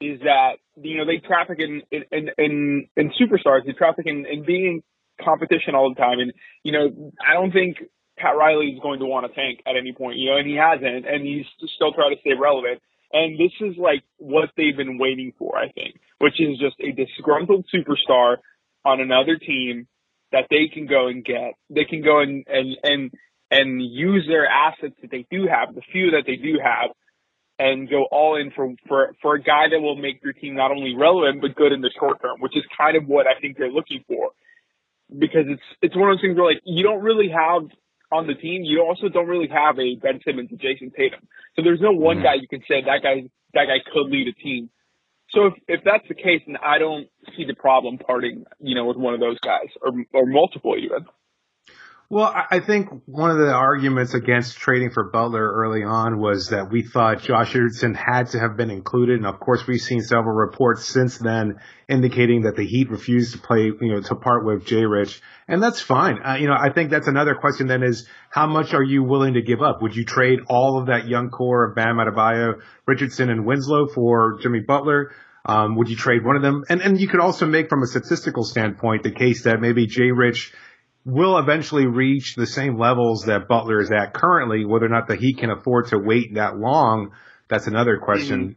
is 0.00 0.20
that 0.20 0.56
you 0.76 0.96
know 0.98 1.04
they 1.04 1.18
traffic 1.18 1.58
in 1.58 1.82
in 1.90 2.04
in, 2.10 2.30
in, 2.38 2.88
in 2.96 3.12
superstars, 3.20 3.66
they 3.66 3.72
traffic 3.72 4.06
in, 4.06 4.26
in 4.26 4.44
being 4.44 4.66
in 4.66 4.82
competition 5.24 5.74
all 5.74 5.88
the 5.90 6.00
time, 6.00 6.18
and 6.18 6.32
you 6.62 6.72
know, 6.72 7.12
I 7.26 7.34
don't 7.34 7.52
think 7.52 7.78
Pat 8.20 8.36
Riley 8.36 8.66
is 8.66 8.80
going 8.80 9.00
to 9.00 9.06
want 9.06 9.26
to 9.26 9.34
tank 9.34 9.60
at 9.66 9.76
any 9.76 9.92
point, 9.92 10.18
you 10.18 10.30
know, 10.30 10.36
and 10.36 10.46
he 10.46 10.56
hasn't, 10.56 11.06
and 11.06 11.24
he's 11.24 11.46
still 11.74 11.92
trying 11.92 12.14
to 12.14 12.20
stay 12.20 12.34
relevant. 12.38 12.80
And 13.12 13.38
this 13.38 13.52
is 13.60 13.76
like 13.76 14.04
what 14.18 14.50
they've 14.56 14.76
been 14.76 14.98
waiting 14.98 15.32
for, 15.38 15.56
I 15.56 15.70
think, 15.72 15.96
which 16.18 16.40
is 16.40 16.58
just 16.58 16.76
a 16.78 16.92
disgruntled 16.92 17.66
superstar 17.74 18.36
on 18.84 19.00
another 19.00 19.36
team 19.36 19.88
that 20.32 20.46
they 20.48 20.68
can 20.72 20.86
go 20.86 21.08
and 21.08 21.24
get. 21.24 21.54
They 21.70 21.84
can 21.84 22.02
go 22.02 22.20
and 22.20 22.44
and 22.46 22.76
and 22.84 23.10
and 23.50 23.82
use 23.82 24.26
their 24.28 24.46
assets 24.46 24.94
that 25.02 25.10
they 25.10 25.26
do 25.30 25.48
have, 25.48 25.74
the 25.74 25.82
few 25.90 26.12
that 26.12 26.22
they 26.24 26.36
do 26.36 26.60
have, 26.62 26.90
and 27.60 27.90
go 27.90 28.06
all 28.10 28.40
in 28.40 28.50
for 28.50 28.72
for 28.88 29.14
for 29.20 29.34
a 29.34 29.42
guy 29.42 29.68
that 29.70 29.80
will 29.80 29.94
make 29.94 30.24
your 30.24 30.32
team 30.32 30.54
not 30.56 30.70
only 30.70 30.96
relevant 30.96 31.42
but 31.42 31.54
good 31.54 31.72
in 31.72 31.82
the 31.82 31.90
short 31.98 32.20
term, 32.22 32.40
which 32.40 32.56
is 32.56 32.64
kind 32.76 32.96
of 32.96 33.06
what 33.06 33.26
I 33.26 33.38
think 33.38 33.58
they're 33.58 33.70
looking 33.70 34.02
for. 34.08 34.30
Because 35.10 35.44
it's 35.46 35.62
it's 35.82 35.94
one 35.94 36.08
of 36.08 36.16
those 36.16 36.22
things 36.22 36.36
where 36.36 36.46
like 36.46 36.62
you 36.64 36.82
don't 36.82 37.02
really 37.02 37.28
have 37.28 37.68
on 38.10 38.26
the 38.26 38.34
team, 38.34 38.64
you 38.64 38.80
also 38.82 39.08
don't 39.08 39.28
really 39.28 39.48
have 39.48 39.78
a 39.78 39.94
Ben 39.96 40.20
Simmons 40.24 40.48
and 40.50 40.58
Jayson 40.58 40.90
Tatum. 40.96 41.20
So 41.54 41.62
there's 41.62 41.80
no 41.80 41.92
one 41.92 42.16
mm-hmm. 42.16 42.24
guy 42.24 42.34
you 42.40 42.48
can 42.48 42.62
say 42.66 42.80
that 42.80 43.02
guy 43.02 43.28
that 43.52 43.66
guy 43.66 43.78
could 43.92 44.08
lead 44.08 44.28
a 44.28 44.32
team. 44.32 44.70
So 45.30 45.46
if 45.46 45.54
if 45.68 45.80
that's 45.84 46.08
the 46.08 46.14
case, 46.14 46.40
then 46.46 46.56
I 46.64 46.78
don't 46.78 47.08
see 47.36 47.44
the 47.44 47.54
problem 47.54 47.98
parting, 47.98 48.44
you 48.58 48.74
know, 48.74 48.86
with 48.86 48.96
one 48.96 49.12
of 49.12 49.20
those 49.20 49.38
guys 49.40 49.68
or 49.82 49.92
or 50.14 50.24
multiple 50.24 50.76
even. 50.78 51.04
Well, 52.12 52.34
I- 52.50 52.58
think 52.58 52.88
one 53.06 53.30
of 53.30 53.38
the 53.38 53.52
arguments 53.52 54.14
against 54.14 54.58
trading 54.58 54.90
for 54.90 55.04
Butler 55.04 55.48
early 55.48 55.84
on 55.84 56.18
was 56.18 56.48
that 56.48 56.68
we 56.68 56.82
thought 56.82 57.22
Josh 57.22 57.54
Richardson 57.54 57.94
had 57.94 58.26
to 58.30 58.40
have 58.40 58.56
been 58.56 58.68
included, 58.70 59.18
and 59.18 59.26
of 59.26 59.38
course 59.38 59.64
we've 59.64 59.80
seen 59.80 60.00
several 60.00 60.34
reports 60.34 60.84
since 60.84 61.18
then 61.18 61.60
indicating 61.88 62.42
that 62.42 62.56
the 62.56 62.66
Heat 62.66 62.90
refused 62.90 63.34
to 63.34 63.38
play, 63.38 63.66
you 63.66 63.92
know, 63.94 64.00
to 64.00 64.16
part 64.16 64.44
with 64.44 64.66
J. 64.66 64.86
Rich, 64.86 65.22
and 65.46 65.62
that's 65.62 65.80
fine. 65.80 66.18
Uh, 66.24 66.34
you 66.34 66.48
know, 66.48 66.56
I 66.58 66.72
think 66.72 66.90
that's 66.90 67.06
another 67.06 67.36
question 67.36 67.68
then 67.68 67.84
is 67.84 68.08
how 68.28 68.48
much 68.48 68.74
are 68.74 68.82
you 68.82 69.04
willing 69.04 69.34
to 69.34 69.42
give 69.42 69.62
up? 69.62 69.80
Would 69.80 69.94
you 69.94 70.04
trade 70.04 70.40
all 70.48 70.80
of 70.80 70.86
that 70.88 71.06
young 71.06 71.30
core 71.30 71.64
of 71.68 71.76
Bam 71.76 71.98
Adebayo, 71.98 72.60
Richardson, 72.86 73.30
and 73.30 73.46
Winslow 73.46 73.86
for 73.86 74.38
Jimmy 74.42 74.60
Butler? 74.66 75.12
Um, 75.46 75.76
would 75.76 75.88
you 75.88 75.96
trade 75.96 76.24
one 76.24 76.34
of 76.34 76.42
them? 76.42 76.64
And 76.68 76.82
and 76.82 77.00
you 77.00 77.06
could 77.06 77.20
also 77.20 77.46
make 77.46 77.68
from 77.68 77.82
a 77.84 77.86
statistical 77.86 78.42
standpoint 78.42 79.04
the 79.04 79.12
case 79.12 79.44
that 79.44 79.60
maybe 79.60 79.86
Jay 79.86 80.10
Rich 80.10 80.52
will 81.04 81.38
eventually 81.38 81.86
reach 81.86 82.34
the 82.36 82.46
same 82.46 82.78
levels 82.78 83.24
that 83.24 83.48
Butler 83.48 83.80
is 83.80 83.90
at 83.90 84.12
currently. 84.12 84.64
Whether 84.64 84.86
or 84.86 84.90
not 84.90 85.08
the 85.08 85.16
Heat 85.16 85.38
can 85.38 85.50
afford 85.50 85.88
to 85.88 85.98
wait 85.98 86.34
that 86.34 86.58
long, 86.58 87.12
that's 87.48 87.66
another 87.66 87.98
question. 87.98 88.40
Mm-hmm. 88.40 88.52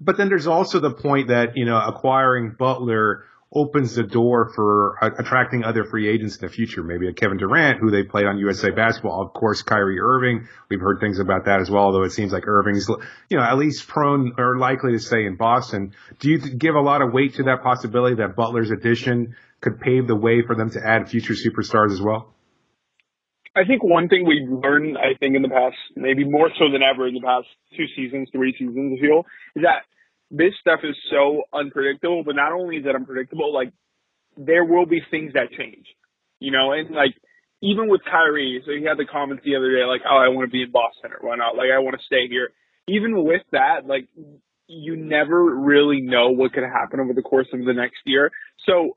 But 0.00 0.18
then 0.18 0.28
there's 0.28 0.46
also 0.46 0.78
the 0.78 0.92
point 0.92 1.28
that 1.28 1.56
you 1.56 1.64
know 1.64 1.78
acquiring 1.78 2.54
Butler 2.58 3.24
opens 3.54 3.94
the 3.94 4.02
door 4.02 4.52
for 4.54 5.02
uh, 5.02 5.10
attracting 5.18 5.64
other 5.64 5.84
free 5.84 6.08
agents 6.08 6.36
in 6.36 6.46
the 6.46 6.52
future. 6.52 6.82
Maybe 6.82 7.08
a 7.08 7.12
Kevin 7.12 7.38
Durant, 7.38 7.78
who 7.80 7.90
they 7.90 8.02
played 8.02 8.26
on 8.26 8.38
USA 8.38 8.70
Basketball. 8.70 9.22
Of 9.22 9.32
course, 9.32 9.62
Kyrie 9.62 9.98
Irving. 9.98 10.46
We've 10.68 10.80
heard 10.80 10.98
things 11.00 11.18
about 11.18 11.46
that 11.46 11.60
as 11.60 11.70
well, 11.70 11.84
although 11.84 12.02
it 12.02 12.10
seems 12.10 12.32
like 12.32 12.46
Irving's, 12.46 12.88
you 13.30 13.38
know, 13.38 13.42
at 13.42 13.56
least 13.56 13.86
prone 13.88 14.34
or 14.36 14.58
likely 14.58 14.92
to 14.92 14.98
stay 14.98 15.24
in 15.24 15.36
Boston. 15.36 15.94
Do 16.18 16.30
you 16.30 16.38
give 16.38 16.74
a 16.74 16.80
lot 16.80 17.00
of 17.02 17.12
weight 17.12 17.34
to 17.34 17.44
that 17.44 17.62
possibility 17.62 18.16
that 18.16 18.36
Butler's 18.36 18.70
addition 18.70 19.36
could 19.60 19.80
pave 19.80 20.06
the 20.06 20.16
way 20.16 20.42
for 20.46 20.54
them 20.54 20.70
to 20.70 20.80
add 20.84 21.08
future 21.08 21.34
superstars 21.34 21.92
as 21.92 22.00
well? 22.00 22.34
I 23.56 23.64
think 23.64 23.82
one 23.82 24.08
thing 24.08 24.26
we've 24.26 24.48
learned, 24.48 24.98
I 24.98 25.16
think, 25.18 25.34
in 25.34 25.40
the 25.40 25.48
past, 25.48 25.76
maybe 25.96 26.24
more 26.24 26.50
so 26.58 26.70
than 26.70 26.82
ever 26.82 27.08
in 27.08 27.14
the 27.14 27.22
past 27.22 27.46
two 27.74 27.86
seasons, 27.96 28.28
three 28.30 28.52
seasons, 28.52 28.98
I 28.98 29.00
feel, 29.00 29.24
is 29.56 29.62
that 29.62 29.88
this 30.30 30.52
stuff 30.60 30.80
is 30.84 30.94
so 31.10 31.42
unpredictable, 31.54 32.22
but 32.22 32.36
not 32.36 32.52
only 32.52 32.76
is 32.76 32.84
it 32.84 32.94
unpredictable, 32.94 33.54
like 33.54 33.72
there 34.36 34.64
will 34.64 34.84
be 34.84 35.00
things 35.10 35.32
that 35.32 35.50
change, 35.56 35.86
you 36.38 36.52
know, 36.52 36.72
and 36.72 36.94
like 36.94 37.14
even 37.62 37.88
with 37.88 38.02
Kyrie, 38.04 38.62
so 38.66 38.72
he 38.72 38.84
had 38.84 38.98
the 38.98 39.06
comments 39.06 39.42
the 39.44 39.56
other 39.56 39.72
day, 39.72 39.84
like, 39.84 40.02
oh, 40.04 40.16
I 40.16 40.28
want 40.28 40.46
to 40.48 40.52
be 40.52 40.62
in 40.62 40.70
Boston 40.70 41.12
or 41.12 41.26
why 41.26 41.36
not? 41.36 41.56
like 41.56 41.72
I 41.74 41.78
want 41.78 41.96
to 41.98 42.04
stay 42.04 42.28
here. 42.28 42.50
Even 42.88 43.24
with 43.24 43.42
that, 43.52 43.86
like 43.86 44.06
you 44.68 44.96
never 44.96 45.42
really 45.42 46.00
know 46.02 46.30
what 46.30 46.52
could 46.52 46.64
happen 46.64 47.00
over 47.00 47.14
the 47.14 47.22
course 47.22 47.46
of 47.52 47.64
the 47.64 47.72
next 47.72 47.98
year. 48.04 48.30
So 48.66 48.96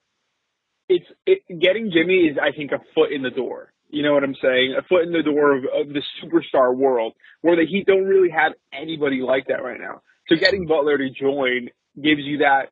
it's 0.90 1.06
it, 1.26 1.44
getting 1.48 1.92
Jimmy 1.92 2.28
is, 2.28 2.38
I 2.42 2.52
think, 2.52 2.72
a 2.72 2.80
foot 2.94 3.14
in 3.14 3.22
the 3.22 3.30
door. 3.30 3.72
You 3.90 4.04
know 4.04 4.14
what 4.14 4.24
I'm 4.24 4.36
saying? 4.42 4.76
A 4.78 4.84
foot 4.84 5.04
in 5.04 5.12
the 5.12 5.24
door 5.24 5.56
of, 5.56 5.64
of 5.64 5.94
the 5.94 6.02
superstar 6.22 6.76
world 6.76 7.14
where 7.42 7.56
the 7.56 7.66
Heat 7.66 7.88
don't 7.88 8.06
really 8.06 8.30
have 8.30 8.54
anybody 8.74 9.22
like 9.22 9.48
that 9.48 9.64
right 9.64 9.80
now. 9.80 10.02
So 10.28 10.36
getting 10.36 10.68
Butler 10.68 10.98
to 10.98 11.10
join 11.10 11.70
gives 11.96 12.22
you 12.22 12.40
that, 12.40 12.70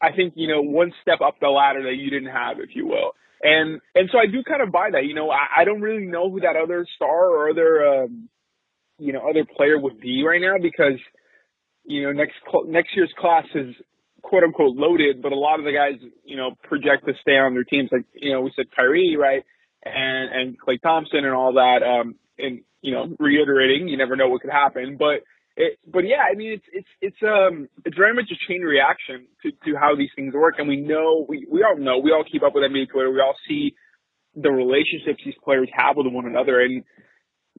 I 0.00 0.12
think, 0.12 0.34
you 0.36 0.48
know, 0.48 0.60
one 0.60 0.92
step 1.00 1.20
up 1.22 1.36
the 1.40 1.48
ladder 1.48 1.84
that 1.84 1.94
you 1.94 2.10
didn't 2.10 2.32
have, 2.32 2.58
if 2.58 2.74
you 2.74 2.86
will. 2.86 3.12
And, 3.42 3.80
and 3.94 4.10
so 4.12 4.18
I 4.18 4.26
do 4.26 4.42
kind 4.42 4.60
of 4.62 4.70
buy 4.70 4.90
that, 4.92 5.04
you 5.04 5.14
know, 5.14 5.30
I, 5.30 5.62
I 5.62 5.64
don't 5.64 5.80
really 5.80 6.06
know 6.06 6.30
who 6.30 6.40
that 6.40 6.56
other 6.56 6.86
star 6.96 7.30
or 7.30 7.50
other, 7.50 8.04
um, 8.04 8.28
you 8.98 9.12
know, 9.12 9.28
other 9.28 9.46
player 9.56 9.78
would 9.80 10.00
be 10.00 10.22
right 10.22 10.40
now 10.40 10.56
because, 10.60 11.00
you 11.84 12.02
know, 12.02 12.12
next, 12.12 12.34
next 12.66 12.94
year's 12.94 13.12
class 13.18 13.46
is 13.54 13.74
quote 14.22 14.44
unquote 14.44 14.76
loaded, 14.76 15.22
but 15.22 15.32
a 15.32 15.36
lot 15.36 15.58
of 15.58 15.64
the 15.64 15.72
guys, 15.72 16.00
you 16.24 16.36
know, 16.36 16.52
project 16.62 17.06
to 17.06 17.12
stay 17.20 17.36
on 17.36 17.54
their 17.54 17.64
teams. 17.64 17.90
Like, 17.92 18.04
you 18.14 18.32
know, 18.32 18.40
we 18.40 18.52
said 18.56 18.66
Kyrie, 18.74 19.16
right? 19.16 19.42
And, 19.84 20.32
and 20.32 20.60
Klay 20.60 20.80
Thompson 20.80 21.24
and 21.24 21.34
all 21.34 21.54
that. 21.54 21.82
Um, 21.82 22.14
and, 22.38 22.62
you 22.80 22.92
know, 22.92 23.14
reiterating, 23.18 23.88
you 23.88 23.96
never 23.96 24.16
know 24.16 24.28
what 24.28 24.40
could 24.40 24.50
happen, 24.50 24.96
but, 24.98 25.22
it, 25.54 25.78
but 25.86 26.00
yeah, 26.06 26.24
I 26.30 26.34
mean, 26.34 26.52
it's 26.52 26.64
it's 26.72 26.88
it's 27.02 27.22
um 27.22 27.68
it's 27.84 27.94
very 27.94 28.14
much 28.14 28.30
a 28.32 28.50
chain 28.50 28.62
reaction 28.62 29.26
to 29.42 29.50
to 29.66 29.76
how 29.78 29.94
these 29.94 30.08
things 30.16 30.32
work, 30.32 30.54
and 30.56 30.66
we 30.66 30.80
know 30.80 31.26
we 31.28 31.46
we 31.50 31.62
all 31.62 31.76
know 31.76 31.98
we 31.98 32.10
all 32.10 32.24
keep 32.24 32.42
up 32.42 32.54
with 32.54 32.64
NBA 32.64 32.88
Twitter. 32.88 33.10
We 33.10 33.20
all 33.20 33.36
see 33.46 33.74
the 34.34 34.50
relationships 34.50 35.20
these 35.24 35.34
players 35.44 35.68
have 35.74 35.96
with 35.96 36.06
one 36.06 36.26
another, 36.26 36.60
and 36.60 36.84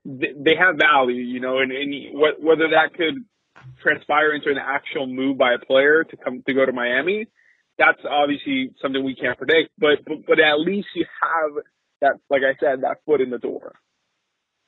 th- 0.06 0.36
they 0.38 0.56
have 0.58 0.78
value, 0.78 1.22
you 1.22 1.40
know. 1.40 1.60
And, 1.60 1.72
and 1.72 1.94
what, 2.18 2.42
whether 2.42 2.70
that 2.70 2.98
could 2.98 3.24
transpire 3.82 4.34
into 4.34 4.50
an 4.50 4.58
actual 4.58 5.08
move 5.08 5.38
by 5.38 5.54
a 5.54 5.66
player 5.66 6.04
to 6.04 6.18
come 6.18 6.44
to 6.46 6.54
go 6.54 6.66
to 6.66 6.72
Miami, 6.72 7.28
that's 7.78 8.02
obviously 8.10 8.72
something 8.82 9.04
we 9.04 9.16
can't 9.16 9.38
predict. 9.38 9.72
But 9.78 10.06
but, 10.06 10.26
but 10.28 10.40
at 10.40 10.60
least 10.60 10.88
you 10.96 11.06
have 11.22 11.64
that, 12.02 12.20
like 12.30 12.42
I 12.44 12.58
said, 12.60 12.82
that 12.82 12.98
foot 13.06 13.22
in 13.22 13.30
the 13.30 13.40
door. 13.40 13.74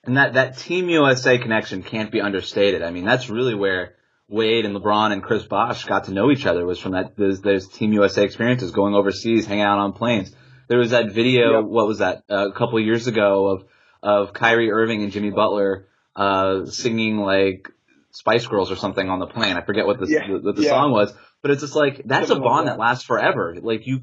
And 0.05 0.17
that, 0.17 0.33
that 0.33 0.57
Team 0.57 0.89
USA 0.89 1.37
connection 1.37 1.81
can't 1.83 2.11
be 2.11 2.21
understated. 2.21 2.83
I 2.83 2.91
mean, 2.91 3.05
that's 3.05 3.29
really 3.29 3.55
where 3.55 3.95
Wade 4.27 4.65
and 4.65 4.75
LeBron 4.75 5.11
and 5.11 5.23
Chris 5.23 5.43
Bosh 5.43 5.85
got 5.85 6.05
to 6.05 6.13
know 6.13 6.31
each 6.31 6.45
other 6.45 6.65
was 6.65 6.79
from 6.79 6.91
that, 6.93 7.17
those, 7.17 7.41
those 7.41 7.67
Team 7.67 7.91
USA 7.93 8.23
experiences, 8.23 8.71
going 8.71 8.93
overseas, 8.93 9.45
hanging 9.45 9.63
out 9.63 9.79
on 9.79 9.93
planes. 9.93 10.33
There 10.67 10.77
was 10.77 10.91
that 10.91 11.11
video, 11.11 11.61
yep. 11.61 11.69
what 11.69 11.87
was 11.87 11.99
that, 11.99 12.23
uh, 12.29 12.49
a 12.49 12.53
couple 12.53 12.77
of 12.77 12.85
years 12.85 13.07
ago 13.07 13.47
of, 13.47 13.63
of 14.01 14.33
Kyrie 14.33 14.71
Irving 14.71 15.03
and 15.03 15.11
Jimmy 15.11 15.31
Butler, 15.31 15.87
uh, 16.15 16.65
singing 16.65 17.17
like 17.17 17.69
Spice 18.15 18.47
Girls 18.47 18.71
or 18.71 18.75
something 18.75 19.09
on 19.09 19.19
the 19.19 19.27
plane. 19.27 19.57
I 19.57 19.61
forget 19.61 19.85
what 19.85 19.99
the, 19.99 20.07
yeah. 20.07 20.27
the, 20.41 20.53
the 20.53 20.61
yeah. 20.61 20.69
song 20.69 20.91
was, 20.91 21.13
but 21.41 21.51
it's 21.51 21.61
just 21.61 21.75
like, 21.75 22.01
that's 22.05 22.29
a 22.29 22.39
bond 22.39 22.67
that 22.67 22.79
lasts 22.79 23.03
forever. 23.03 23.55
Like 23.61 23.85
you, 23.85 24.01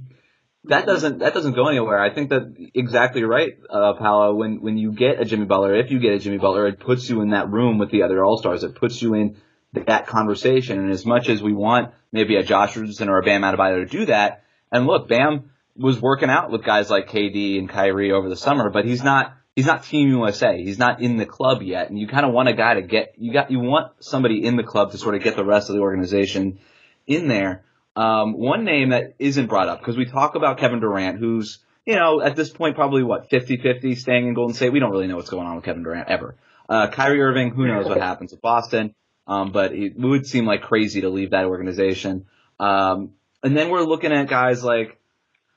that 0.65 0.87
doesn't 0.87 1.19
that 1.19 1.35
doesn't 1.35 1.55
go 1.55 1.69
anywhere. 1.69 1.99
I 1.99 2.15
think 2.15 2.31
that 2.31 2.55
exactly 2.75 3.25
right, 3.25 3.55
uh, 3.69 3.95
Paolo. 3.95 4.35
When 4.35 4.61
when 4.61 4.77
you 4.77 4.93
get 4.93 5.21
a 5.21 5.25
Jimmy 5.25 5.47
Butler, 5.47 5.75
if 5.75 5.91
you 5.91 5.99
get 5.99 6.13
a 6.13 6.19
Jimmy 6.19 6.39
Butler, 6.39 6.69
it 6.69 6.79
puts 6.79 7.09
you 7.09 7.21
in 7.21 7.31
that 7.31 7.51
room 7.51 7.79
with 7.79 7.91
the 7.91 8.03
other 8.03 8.25
All 8.25 8.37
Stars. 8.37 8.63
It 8.63 8.77
puts 8.77 9.03
you 9.03 9.15
in 9.15 9.37
that 9.73 10.07
conversation. 10.07 10.79
And 10.79 10.93
as 10.93 11.05
much 11.05 11.29
as 11.29 11.43
we 11.43 11.53
want 11.53 11.93
maybe 12.13 12.37
a 12.37 12.43
Josh 12.43 12.77
Richardson 12.77 13.09
or 13.09 13.19
a 13.19 13.23
Bam 13.23 13.43
Adebayo 13.43 13.83
to 13.83 13.87
do 13.87 14.07
that, 14.07 14.45
and 14.71 14.87
look, 14.87 15.09
Bam 15.09 15.51
was 15.75 16.01
working 16.01 16.31
out 16.31 16.51
with 16.51 16.63
guys 16.63 16.91
like 16.91 17.09
KD 17.09 17.59
and 17.59 17.69
Kyrie 17.69 18.13
over 18.13 18.29
the 18.29 18.37
summer, 18.37 18.71
but 18.71 18.85
he's 18.85 19.03
not 19.03 19.35
he's 19.57 19.67
not 19.67 19.85
Team 19.85 20.09
USA. 20.09 20.63
He's 20.63 20.79
not 20.79 21.01
in 21.01 21.17
the 21.17 21.27
club 21.27 21.63
yet, 21.63 21.89
and 21.91 21.99
you 21.99 22.07
kind 22.07 22.25
of 22.27 22.33
want 22.33 22.49
a 22.49 22.55
guy 22.55 22.75
to 22.75 22.83
get 22.83 23.15
you 23.19 23.33
got 23.33 23.51
you 23.51 23.61
want 23.61 23.93
somebody 24.01 24.45
in 24.45 24.57
the 24.57 24.63
club 24.63 24.93
to 24.93 24.99
sort 24.99 25.15
of 25.15 25.23
get 25.23 25.37
the 25.37 25.45
rest 25.45 25.69
of 25.69 25.77
the 25.77 25.83
organization 25.83 26.59
in 27.07 27.29
there. 27.29 27.65
Um, 27.95 28.39
one 28.39 28.65
name 28.65 28.91
that 28.91 29.15
isn't 29.19 29.47
brought 29.47 29.69
up 29.69 29.81
because 29.81 29.97
we 29.97 30.07
talk 30.07 30.35
about 30.35 30.59
Kevin 30.59 30.81
Durant, 30.81 31.19
who's 31.19 31.59
you 31.85 31.95
know 31.95 32.21
at 32.21 32.37
this 32.37 32.51
point 32.51 32.75
probably 32.75 33.03
what 33.03 33.31
50-50 33.31 33.97
staying 33.97 34.29
in 34.29 34.35
Golden 34.35 34.55
State. 34.55 34.73
We 34.73 34.81
don't 34.81 34.91
really 34.91 35.07
know 35.07 35.17
what's 35.17 35.31
going 35.31 35.47
on 35.47 35.57
with 35.57 35.65
Kevin 35.65 35.83
Durant 35.83 36.09
ever. 36.09 36.37
Uh, 36.69 36.89
Kyrie 36.89 37.21
Irving, 37.21 37.51
who 37.51 37.67
knows 37.67 37.87
what 37.87 37.99
happens 37.99 38.33
with 38.33 38.41
Boston? 38.41 38.95
Um, 39.27 39.53
but 39.53 39.73
it 39.73 39.97
would 39.97 40.27
seem 40.27 40.47
like 40.47 40.63
crazy 40.63 41.03
to 41.03 41.11
leave 41.11 41.31
that 41.31 41.45
organization. 41.45 42.27
Um, 42.59 43.13
and 43.43 43.57
then 43.57 43.71
we're 43.71 43.83
looking 43.83 44.13
at 44.13 44.29
guys 44.29 44.65
like 44.65 44.99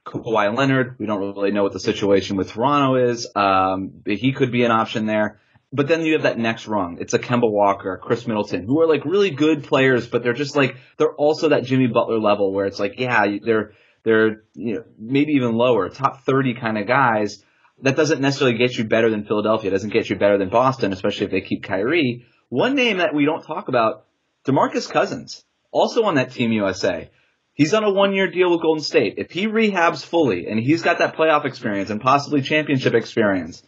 Kawhi 0.05 0.55
Leonard. 0.55 0.97
We 0.99 1.05
don't 1.05 1.19
really 1.19 1.51
know 1.51 1.63
what 1.63 1.73
the 1.73 1.79
situation 1.79 2.37
with 2.37 2.51
Toronto 2.51 2.95
is. 3.09 3.27
Um, 3.35 4.03
he 4.05 4.33
could 4.33 4.51
be 4.51 4.63
an 4.63 4.71
option 4.71 5.05
there. 5.05 5.39
But 5.73 5.87
then 5.87 6.05
you 6.05 6.13
have 6.13 6.23
that 6.23 6.37
next 6.37 6.67
rung. 6.67 6.99
It's 7.01 7.13
a 7.13 7.19
Kemba 7.19 7.51
Walker, 7.51 7.99
Khris 8.01 8.27
Middleton, 8.27 8.65
who 8.65 8.81
are 8.81 8.87
like 8.87 9.03
really 9.03 9.31
good 9.31 9.63
players, 9.65 10.07
but 10.07 10.23
they're 10.23 10.33
just 10.33 10.55
like 10.55 10.77
they're 10.97 11.13
also 11.13 11.49
that 11.49 11.65
Jimmy 11.65 11.87
Butler 11.87 12.19
level 12.19 12.53
where 12.53 12.65
it's 12.65 12.79
like, 12.79 12.97
yeah, 12.97 13.25
they're 13.43 13.73
they're 14.03 14.43
you 14.53 14.75
know 14.75 14.83
maybe 14.97 15.33
even 15.33 15.55
lower, 15.55 15.89
top 15.89 16.23
thirty 16.23 16.53
kind 16.53 16.77
of 16.77 16.87
guys. 16.87 17.43
That 17.81 17.97
doesn't 17.97 18.21
necessarily 18.21 18.57
get 18.57 18.77
you 18.77 18.85
better 18.85 19.09
than 19.09 19.25
Philadelphia. 19.25 19.69
It 19.69 19.73
doesn't 19.73 19.91
get 19.91 20.09
you 20.09 20.15
better 20.15 20.37
than 20.37 20.47
Boston, 20.47 20.93
especially 20.93 21.25
if 21.25 21.31
they 21.31 21.41
keep 21.41 21.63
Kyrie. 21.63 22.25
One 22.47 22.75
name 22.75 22.99
that 22.99 23.13
we 23.13 23.25
don't 23.25 23.43
talk 23.43 23.67
about, 23.67 24.05
DeMarcus 24.47 24.89
Cousins, 24.89 25.43
also 25.71 26.03
on 26.03 26.15
that 26.15 26.31
Team 26.31 26.53
USA. 26.53 27.09
He's 27.55 27.73
on 27.73 27.85
a 27.85 27.91
one 27.91 28.13
year 28.13 28.29
deal 28.29 28.51
with 28.51 28.61
Golden 28.61 28.83
State. 28.83 29.15
If 29.17 29.31
he 29.31 29.47
rehabs 29.47 30.05
fully 30.05 30.47
and 30.47 30.59
he's 30.59 30.81
got 30.81 30.99
that 30.99 31.15
playoff 31.15 31.45
experience 31.45 31.89
and 31.89 32.01
possibly 32.01 32.41
championship 32.41 32.93
experience, 32.93 33.63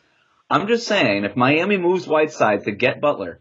I'm 0.50 0.68
just 0.68 0.88
saying, 0.88 1.24
if 1.24 1.38
Miami 1.38 1.78
moves 1.78 2.06
Whiteside 2.06 2.66
to 2.66 2.72
get 2.72 3.00
Butler, 3.00 3.40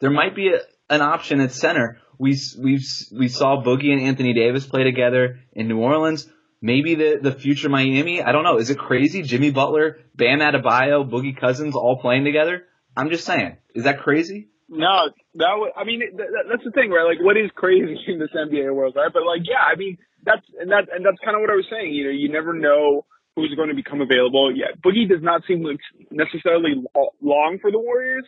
there 0.00 0.10
might 0.10 0.36
be 0.36 0.52
a, 0.54 0.60
an 0.88 1.02
option 1.02 1.40
at 1.40 1.52
center. 1.52 1.98
We 2.16 2.38
we 2.60 2.80
we 3.12 3.28
saw 3.28 3.60
Boogie 3.60 3.92
and 3.92 4.00
Anthony 4.00 4.34
Davis 4.34 4.66
play 4.66 4.84
together 4.84 5.40
in 5.52 5.66
New 5.66 5.78
Orleans. 5.78 6.28
Maybe 6.60 6.94
the 6.94 7.18
the 7.20 7.32
future 7.32 7.68
Miami. 7.68 8.22
I 8.22 8.30
don't 8.30 8.44
know. 8.44 8.58
Is 8.58 8.70
it 8.70 8.78
crazy? 8.78 9.22
Jimmy 9.22 9.50
Butler, 9.50 9.98
Bam 10.14 10.38
Adebayo, 10.38 11.10
Boogie 11.10 11.36
Cousins 11.36 11.74
all 11.74 11.98
playing 12.00 12.24
together. 12.24 12.62
I'm 12.96 13.10
just 13.10 13.24
saying. 13.24 13.56
Is 13.74 13.84
that 13.84 14.00
crazy? 14.00 14.51
No, 14.72 15.12
that 15.36 15.52
was, 15.60 15.70
I 15.76 15.84
mean, 15.84 16.00
that, 16.16 16.48
that's 16.48 16.64
the 16.64 16.70
thing, 16.70 16.88
right? 16.88 17.04
Like, 17.04 17.20
what 17.20 17.36
is 17.36 17.50
crazy 17.54 17.92
in 18.08 18.18
this 18.18 18.32
NBA 18.32 18.74
world, 18.74 18.96
right? 18.96 19.12
But 19.12 19.28
like, 19.28 19.44
yeah, 19.44 19.60
I 19.60 19.76
mean, 19.76 19.98
that's 20.24 20.40
and 20.58 20.70
that 20.70 20.88
and 20.88 21.04
that's 21.04 21.20
kind 21.22 21.36
of 21.36 21.42
what 21.42 21.50
I 21.50 21.60
was 21.60 21.68
saying. 21.70 21.92
You 21.92 22.04
know, 22.04 22.10
you 22.10 22.32
never 22.32 22.54
know 22.54 23.04
who's 23.36 23.52
going 23.54 23.68
to 23.68 23.74
become 23.74 24.00
available. 24.00 24.48
Yeah, 24.54 24.72
Boogie 24.80 25.08
does 25.08 25.20
not 25.20 25.42
seem 25.46 25.62
like 25.62 25.80
necessarily 26.10 26.80
long 27.20 27.58
for 27.60 27.70
the 27.70 27.78
Warriors. 27.78 28.24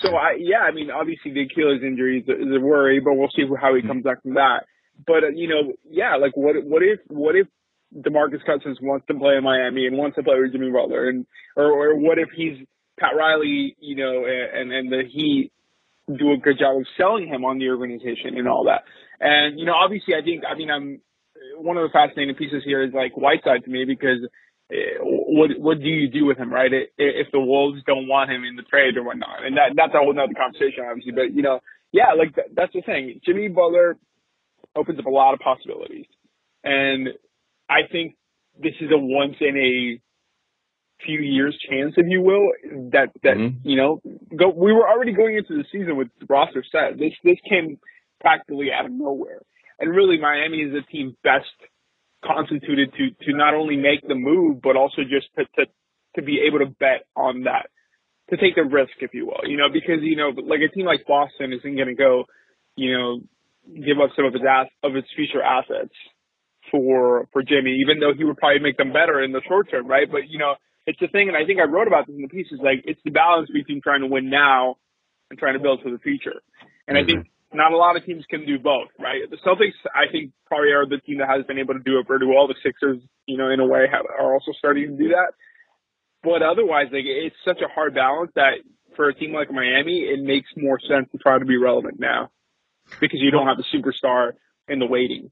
So 0.00 0.16
I, 0.16 0.36
yeah, 0.38 0.64
I 0.64 0.72
mean, 0.72 0.90
obviously 0.90 1.32
the 1.34 1.42
Achilles 1.42 1.82
injury 1.84 2.20
is 2.20 2.28
a, 2.28 2.40
is 2.40 2.56
a 2.56 2.60
worry, 2.60 3.00
but 3.00 3.12
we'll 3.12 3.28
see 3.36 3.44
how 3.60 3.74
he 3.74 3.82
comes 3.82 4.04
back 4.04 4.22
from 4.22 4.34
that. 4.34 4.64
But 5.06 5.24
uh, 5.24 5.28
you 5.34 5.48
know, 5.48 5.74
yeah, 5.84 6.16
like 6.16 6.36
what 6.36 6.56
what 6.64 6.82
if 6.82 7.00
what 7.08 7.36
if 7.36 7.48
DeMarcus 7.94 8.46
Cousins 8.46 8.78
wants 8.80 9.06
to 9.08 9.14
play 9.14 9.36
in 9.36 9.44
Miami 9.44 9.86
and 9.86 9.98
wants 9.98 10.16
to 10.16 10.22
play 10.22 10.40
with 10.40 10.52
Jimmy 10.52 10.70
Butler, 10.70 11.10
and 11.10 11.26
or 11.54 11.68
or 11.68 11.96
what 11.96 12.18
if 12.18 12.30
he's 12.34 12.64
Pat 12.98 13.12
Riley, 13.14 13.76
you 13.78 13.96
know, 13.96 14.24
and 14.24 14.72
and 14.72 14.90
the 14.90 15.02
Heat 15.04 15.52
do 16.08 16.32
a 16.32 16.36
good 16.36 16.58
job 16.58 16.76
of 16.76 16.86
selling 16.96 17.28
him 17.28 17.44
on 17.44 17.58
the 17.58 17.68
organization 17.68 18.36
and 18.36 18.48
all 18.48 18.64
that. 18.64 18.84
And 19.20 19.58
you 19.58 19.66
know, 19.66 19.74
obviously, 19.74 20.14
I 20.14 20.22
think 20.22 20.42
I 20.48 20.56
mean 20.56 20.70
I'm 20.70 21.00
one 21.56 21.76
of 21.76 21.82
the 21.82 21.92
fascinating 21.92 22.34
pieces 22.34 22.62
here 22.64 22.82
is 22.82 22.92
like 22.92 23.16
Whiteside 23.16 23.64
to 23.64 23.70
me 23.70 23.84
because 23.84 24.18
eh, 24.72 24.98
what 25.00 25.50
what 25.58 25.78
do 25.78 25.88
you 25.88 26.08
do 26.08 26.24
with 26.24 26.38
him, 26.38 26.52
right? 26.52 26.72
If 26.98 27.28
the 27.32 27.40
Wolves 27.40 27.82
don't 27.86 28.08
want 28.08 28.30
him 28.30 28.44
in 28.44 28.56
the 28.56 28.62
trade 28.62 28.96
or 28.96 29.04
whatnot, 29.04 29.44
and 29.44 29.56
that 29.56 29.72
that's 29.76 29.94
a 29.94 29.98
whole 29.98 30.12
nother 30.12 30.34
conversation, 30.34 30.84
obviously. 30.88 31.12
But 31.12 31.34
you 31.34 31.42
know, 31.42 31.60
yeah, 31.92 32.14
like 32.16 32.34
that, 32.36 32.54
that's 32.54 32.72
the 32.72 32.82
thing. 32.82 33.20
Jimmy 33.24 33.48
Butler, 33.48 33.96
opens 34.76 34.98
up 34.98 35.06
a 35.06 35.10
lot 35.10 35.34
of 35.34 35.40
possibilities. 35.40 36.06
And 36.64 37.08
I 37.68 37.80
think 37.90 38.16
this 38.60 38.74
is 38.80 38.90
a 38.92 38.98
once 38.98 39.36
in 39.40 39.56
a 39.56 40.00
few 41.04 41.20
years 41.20 41.56
chance, 41.68 41.94
if 41.96 42.06
you 42.08 42.20
will, 42.20 42.52
that 42.92 43.10
that 43.22 43.36
mm-hmm. 43.36 43.68
you 43.68 43.76
know, 43.76 44.00
go. 44.36 44.48
We 44.48 44.72
were 44.72 44.88
already 44.88 45.12
going 45.12 45.36
into 45.36 45.56
the 45.56 45.64
season 45.72 45.96
with 45.96 46.08
the 46.20 46.26
roster 46.28 46.64
set. 46.70 46.98
This 46.98 47.12
this 47.24 47.38
came 47.48 47.78
practically 48.20 48.68
out 48.72 48.86
of 48.86 48.92
nowhere, 48.92 49.40
and 49.78 49.94
really, 49.94 50.18
Miami 50.18 50.58
is 50.58 50.74
a 50.74 50.90
team 50.90 51.16
best 51.22 51.46
constituted 52.24 52.92
to 52.94 53.10
to 53.26 53.36
not 53.36 53.54
only 53.54 53.76
make 53.76 54.06
the 54.06 54.14
move, 54.14 54.62
but 54.62 54.76
also 54.76 55.02
just 55.02 55.26
to 55.38 55.44
to, 55.56 55.70
to 56.16 56.22
be 56.22 56.40
able 56.46 56.60
to 56.60 56.66
bet 56.66 57.06
on 57.16 57.44
that, 57.44 57.66
to 58.30 58.36
take 58.36 58.54
the 58.54 58.64
risk, 58.64 58.92
if 59.00 59.12
you 59.14 59.26
will, 59.26 59.48
you 59.48 59.56
know, 59.56 59.68
because 59.72 60.02
you 60.02 60.16
know, 60.16 60.30
like 60.30 60.60
a 60.60 60.72
team 60.74 60.86
like 60.86 61.06
Boston 61.06 61.52
isn't 61.52 61.76
going 61.76 61.88
to 61.88 61.94
go, 61.94 62.24
you 62.76 62.96
know, 62.96 63.20
give 63.74 63.98
up 64.02 64.10
some 64.16 64.24
of 64.24 64.34
its 64.34 64.44
ass 64.48 64.66
of 64.82 64.96
its 64.96 65.08
future 65.14 65.42
assets 65.42 65.94
for 66.70 67.26
for 67.32 67.42
Jimmy, 67.42 67.78
even 67.82 68.00
though 68.00 68.12
he 68.16 68.24
would 68.24 68.36
probably 68.36 68.60
make 68.60 68.76
them 68.76 68.92
better 68.92 69.22
in 69.22 69.32
the 69.32 69.42
short 69.46 69.70
term, 69.70 69.86
right? 69.86 70.10
But 70.10 70.28
you 70.28 70.38
know, 70.38 70.54
it's 70.86 70.98
the 71.00 71.08
thing, 71.08 71.28
and 71.28 71.36
I 71.36 71.44
think 71.44 71.60
I 71.60 71.64
wrote 71.64 71.86
about 71.86 72.06
this 72.06 72.16
in 72.16 72.22
the 72.22 72.28
piece. 72.28 72.46
Is 72.50 72.60
like 72.62 72.82
it's 72.84 73.00
the 73.04 73.10
balance 73.10 73.50
between 73.52 73.80
trying 73.80 74.00
to 74.00 74.08
win 74.08 74.30
now 74.30 74.76
and 75.30 75.38
trying 75.38 75.54
to 75.54 75.60
build 75.60 75.82
for 75.82 75.90
the 75.90 75.98
future. 75.98 76.42
And 76.86 76.96
mm-hmm. 76.96 77.04
I 77.04 77.06
think 77.06 77.30
not 77.52 77.72
a 77.72 77.76
lot 77.76 77.96
of 77.96 78.04
teams 78.04 78.24
can 78.28 78.46
do 78.46 78.58
both, 78.58 78.88
right? 78.98 79.28
The 79.30 79.36
Celtics, 79.36 79.76
I 79.94 80.10
think, 80.10 80.32
probably 80.46 80.72
are 80.72 80.86
the 80.86 80.98
team 80.98 81.18
that 81.18 81.28
has 81.28 81.44
been 81.46 81.58
able 81.58 81.74
to 81.74 81.80
do 81.80 81.98
it 81.98 82.06
pretty 82.06 82.26
well. 82.26 82.38
All 82.38 82.48
the 82.48 82.56
Sixers, 82.62 82.98
you 83.26 83.36
know, 83.36 83.50
in 83.50 83.60
a 83.60 83.66
way, 83.66 83.86
have, 83.90 84.06
are 84.06 84.32
also 84.32 84.52
starting 84.58 84.96
to 84.96 84.96
do 84.96 85.08
that. 85.10 85.32
But 86.22 86.42
otherwise, 86.42 86.86
like 86.92 87.04
it's 87.04 87.36
such 87.44 87.60
a 87.60 87.68
hard 87.68 87.94
balance 87.94 88.30
that 88.34 88.62
for 88.96 89.08
a 89.08 89.14
team 89.14 89.32
like 89.32 89.50
Miami, 89.50 90.00
it 90.00 90.22
makes 90.22 90.48
more 90.56 90.78
sense 90.80 91.08
to 91.12 91.18
try 91.18 91.38
to 91.38 91.44
be 91.44 91.56
relevant 91.56 91.98
now 91.98 92.30
because 93.00 93.20
you 93.20 93.30
don't 93.30 93.46
have 93.46 93.56
the 93.56 93.64
superstar 93.74 94.32
in 94.68 94.78
the 94.78 94.86
waiting. 94.86 95.30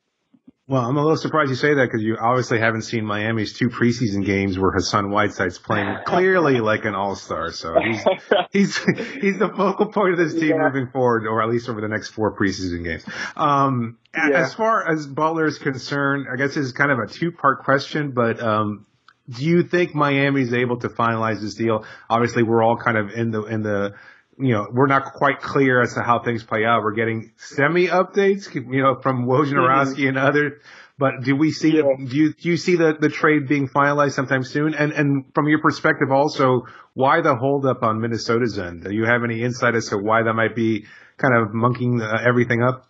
Well, 0.71 0.85
I'm 0.85 0.97
a 0.97 1.03
little 1.03 1.17
surprised 1.17 1.51
you 1.51 1.57
say 1.57 1.75
that 1.75 1.87
because 1.87 2.01
you 2.01 2.17
obviously 2.17 2.61
haven't 2.61 2.83
seen 2.83 3.05
Miami's 3.05 3.55
two 3.55 3.71
preseason 3.71 4.25
games 4.25 4.57
where 4.57 4.71
Hassan 4.71 5.11
Whiteside's 5.11 5.59
playing 5.59 5.97
clearly 6.07 6.61
like 6.61 6.85
an 6.85 6.95
all-star. 6.95 7.51
So 7.51 7.75
he's 7.83 8.05
he's 8.53 8.77
he's 9.21 9.37
the 9.41 9.49
focal 9.49 9.91
point 9.91 10.13
of 10.13 10.19
this 10.19 10.35
team 10.35 10.51
yeah. 10.51 10.69
moving 10.69 10.87
forward, 10.93 11.27
or 11.27 11.43
at 11.43 11.49
least 11.49 11.69
over 11.69 11.81
the 11.81 11.89
next 11.89 12.11
four 12.11 12.37
preseason 12.37 12.85
games. 12.85 13.05
Um, 13.35 13.99
yeah. 14.15 14.45
as 14.45 14.55
far 14.55 14.89
as 14.89 15.09
Butler 15.09 15.47
is 15.47 15.59
concerned, 15.59 16.27
I 16.33 16.37
guess 16.37 16.57
it's 16.57 16.71
kind 16.71 16.93
of 16.93 17.01
a 17.01 17.09
two-part 17.09 17.65
question, 17.65 18.13
but 18.13 18.41
um, 18.41 18.87
do 19.29 19.45
you 19.45 19.65
think 19.65 19.97
Miami's 19.97 20.55
able 20.55 20.79
to 20.79 20.89
finalize 20.89 21.41
this 21.41 21.55
deal? 21.55 21.85
Obviously, 22.09 22.45
we're 22.45 22.63
all 22.63 22.77
kind 22.77 22.97
of 22.97 23.11
in 23.11 23.33
the 23.33 23.43
in 23.43 23.63
the 23.63 23.95
you 24.41 24.55
know, 24.55 24.67
we're 24.73 24.87
not 24.87 25.05
quite 25.15 25.41
clear 25.41 25.83
as 25.83 25.95
to 25.95 26.03
how 26.03 26.23
things 26.23 26.43
play 26.43 26.65
out. 26.65 26.83
We're 26.83 26.95
getting 26.95 27.33
semi 27.37 27.89
updates, 27.89 28.55
you 28.55 28.83
know, 28.83 29.01
from 29.01 29.27
Wojnarowski 29.27 29.97
mm-hmm. 29.97 30.09
and 30.09 30.19
others. 30.19 30.53
But 30.99 31.23
do 31.23 31.35
we 31.35 31.51
see, 31.51 31.77
yeah. 31.77 31.83
do 31.97 32.15
you, 32.15 32.35
do 32.35 32.51
you 32.51 32.59
see 32.59 32.77
the, 32.77 32.95
the 33.01 33.09
trade 33.09 33.49
being 33.49 33.69
finalized 33.69 34.13
sometime 34.13 34.43
soon? 34.43 34.75
And, 34.75 34.93
and 34.93 35.25
from 35.35 35.49
your 35.49 35.61
perspective 35.61 36.13
also, 36.13 36.67
why 36.93 37.23
the 37.23 37.35
holdup 37.35 37.83
on 37.83 38.01
Minnesota's 38.03 38.59
end? 38.59 38.85
Do 38.85 38.93
you 38.93 39.05
have 39.07 39.25
any 39.25 39.43
insight 39.43 39.75
as 39.75 39.89
to 39.89 39.97
why 39.97 40.23
that 40.23 40.35
might 40.35 40.55
be 40.55 40.85
kind 41.17 41.35
of 41.35 41.55
monkeying 41.55 42.03
everything 42.03 42.63
up? 42.63 42.87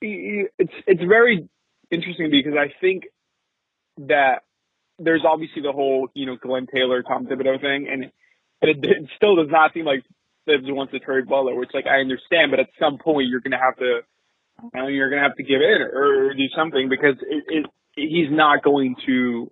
It's, 0.00 0.72
it's 0.86 1.02
very 1.06 1.46
interesting 1.90 2.30
because 2.30 2.54
I 2.58 2.72
think 2.80 3.04
that 3.98 4.42
there's 4.98 5.24
obviously 5.30 5.60
the 5.60 5.72
whole, 5.72 6.08
you 6.14 6.24
know, 6.24 6.36
Glen 6.40 6.66
Taylor, 6.72 7.02
Tom 7.02 7.26
Thibodeau 7.26 7.60
thing. 7.60 7.88
And 7.90 8.10
it, 8.68 8.78
it 8.82 9.08
still 9.16 9.36
does 9.36 9.50
not 9.50 9.72
seem 9.72 9.84
like 9.84 10.04
Thibs 10.46 10.64
wants 10.66 10.92
to 10.92 10.98
trade 10.98 11.28
Butler, 11.28 11.54
which 11.54 11.70
like 11.72 11.86
I 11.86 12.00
understand, 12.00 12.50
but 12.50 12.60
at 12.60 12.68
some 12.78 12.98
point 12.98 13.28
you're 13.28 13.40
going 13.40 13.52
to 13.52 13.58
have 13.58 13.76
to, 13.76 14.00
you 14.62 14.70
know, 14.74 14.86
you're 14.88 15.10
going 15.10 15.22
to 15.22 15.28
have 15.28 15.36
to 15.36 15.42
give 15.42 15.60
in 15.60 15.82
or, 15.82 16.28
or 16.28 16.34
do 16.34 16.48
something 16.56 16.88
because 16.88 17.16
it, 17.22 17.44
it, 17.48 17.66
he's 17.94 18.30
not 18.30 18.62
going 18.62 18.96
to 19.06 19.50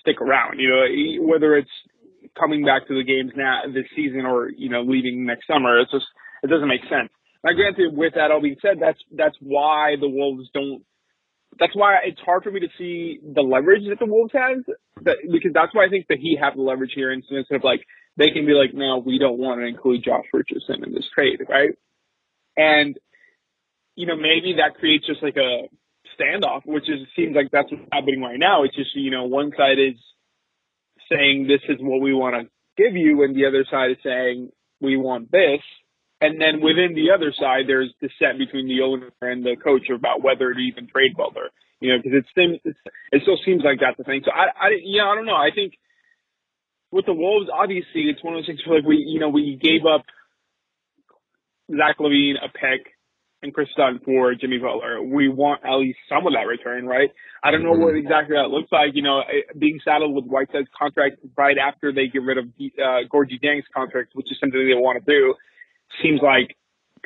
stick 0.00 0.20
around. 0.20 0.58
You 0.58 0.68
know, 0.68 0.84
he, 0.86 1.18
whether 1.20 1.56
it's 1.56 1.70
coming 2.38 2.64
back 2.64 2.86
to 2.88 2.94
the 2.94 3.04
games 3.04 3.32
now 3.36 3.62
this 3.72 3.86
season 3.96 4.24
or 4.24 4.48
you 4.48 4.68
know 4.68 4.82
leaving 4.82 5.26
next 5.26 5.46
summer, 5.46 5.80
it's 5.80 5.90
just 5.90 6.06
it 6.42 6.48
doesn't 6.48 6.68
make 6.68 6.82
sense. 6.82 7.10
Now, 7.42 7.52
granted, 7.52 7.96
with 7.96 8.14
that 8.14 8.30
all 8.30 8.42
being 8.42 8.56
said, 8.60 8.78
that's 8.80 9.00
that's 9.12 9.36
why 9.40 9.96
the 10.00 10.08
Wolves 10.08 10.48
don't 10.52 10.82
that's 11.58 11.74
why 11.74 11.98
it's 12.04 12.20
hard 12.20 12.42
for 12.42 12.50
me 12.50 12.60
to 12.60 12.68
see 12.78 13.20
the 13.22 13.42
leverage 13.42 13.82
that 13.88 13.98
the 13.98 14.06
Wolves 14.06 14.32
has, 14.32 14.64
that, 15.02 15.16
because 15.30 15.52
that's 15.52 15.74
why 15.74 15.86
I 15.86 15.88
think 15.88 16.06
that 16.08 16.18
he 16.18 16.38
have 16.40 16.54
the 16.54 16.62
leverage 16.62 16.92
here 16.94 17.12
instead 17.12 17.44
of 17.50 17.64
like 17.64 17.84
they 18.16 18.30
can 18.30 18.46
be 18.46 18.52
like, 18.52 18.74
no, 18.74 18.98
we 18.98 19.18
don't 19.18 19.38
want 19.38 19.60
to 19.60 19.66
include 19.66 20.04
Josh 20.04 20.26
Richardson 20.32 20.84
in 20.84 20.92
this 20.92 21.06
trade, 21.14 21.40
right? 21.48 21.70
And 22.56 22.98
you 23.96 24.06
know 24.06 24.16
maybe 24.16 24.56
that 24.56 24.78
creates 24.78 25.06
just 25.06 25.22
like 25.22 25.36
a 25.36 25.68
standoff, 26.18 26.62
which 26.64 26.88
is 26.88 27.06
seems 27.16 27.34
like 27.34 27.50
that's 27.50 27.70
what's 27.70 27.84
happening 27.92 28.22
right 28.22 28.38
now. 28.38 28.64
It's 28.64 28.76
just 28.76 28.94
you 28.94 29.10
know 29.10 29.24
one 29.24 29.52
side 29.56 29.78
is 29.78 29.98
saying 31.10 31.46
this 31.46 31.62
is 31.68 31.76
what 31.80 32.00
we 32.00 32.14
want 32.14 32.36
to 32.36 32.48
give 32.82 32.94
you, 32.96 33.22
and 33.24 33.34
the 33.34 33.46
other 33.46 33.64
side 33.70 33.92
is 33.92 33.96
saying 34.04 34.50
we 34.80 34.96
want 34.96 35.30
this, 35.30 35.60
and 36.20 36.40
then 36.40 36.60
within 36.60 36.94
the 36.94 37.10
other 37.14 37.32
side, 37.32 37.64
there's 37.66 37.92
dissent 38.00 38.38
between 38.38 38.68
the 38.68 38.82
owner 38.82 39.10
and 39.22 39.44
the 39.44 39.56
coach 39.56 39.88
about 39.88 40.22
whether 40.22 40.52
to 40.52 40.60
even 40.60 40.86
trade 40.86 41.16
Butler. 41.16 41.48
You 41.80 41.92
know, 41.92 41.98
because 42.02 42.18
it 42.18 42.26
seems 42.36 42.58
it 42.64 43.22
still 43.22 43.38
seems 43.44 43.62
like 43.64 43.80
that's 43.80 43.96
the 43.96 44.04
thing. 44.04 44.20
So 44.24 44.30
I, 44.30 44.52
I, 44.52 44.68
yeah, 44.84 45.08
I 45.08 45.14
don't 45.14 45.24
know. 45.24 45.36
I 45.36 45.48
think 45.54 45.78
with 46.92 47.06
the 47.06 47.14
Wolves, 47.14 47.48
obviously, 47.52 48.12
it's 48.12 48.22
one 48.22 48.34
of 48.34 48.38
those 48.38 48.46
things 48.46 48.60
where 48.66 48.80
like 48.80 48.86
we, 48.86 48.96
you 48.96 49.18
know, 49.18 49.30
we 49.30 49.56
gave 49.56 49.86
up 49.86 50.04
Zach 51.70 51.96
LaVine, 51.98 52.36
a 52.36 52.48
pick, 52.52 52.92
and 53.42 53.54
Kris 53.54 53.68
Dunn 53.74 54.00
for 54.04 54.34
Jimmy 54.34 54.58
Butler. 54.58 55.00
We 55.00 55.30
want 55.30 55.64
at 55.64 55.76
least 55.76 56.00
some 56.06 56.26
of 56.26 56.34
that 56.34 56.46
return, 56.46 56.84
right? 56.84 57.08
I 57.42 57.50
don't 57.50 57.62
know 57.62 57.72
what 57.72 57.96
exactly 57.96 58.36
that 58.36 58.50
looks 58.50 58.70
like. 58.70 58.90
You 58.92 59.02
know, 59.02 59.22
being 59.56 59.80
saddled 59.82 60.14
with 60.14 60.26
Whiteside's 60.26 60.68
contract 60.76 61.16
right 61.38 61.56
after 61.56 61.92
they 61.92 62.08
get 62.08 62.20
rid 62.20 62.36
of 62.36 62.44
uh, 62.44 63.08
Gorgui 63.08 63.40
Dieng's 63.40 63.64
contract, 63.74 64.10
which 64.12 64.30
is 64.30 64.36
something 64.38 64.60
they 64.60 64.74
want 64.74 65.02
to 65.02 65.10
do 65.10 65.34
seems 66.02 66.20
like 66.22 66.56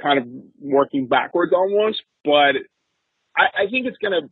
kind 0.00 0.18
of 0.18 0.26
working 0.60 1.06
backwards 1.06 1.52
almost. 1.52 2.02
But 2.24 2.56
I, 3.36 3.64
I 3.64 3.70
think 3.70 3.86
it's 3.86 3.98
gonna. 3.98 4.28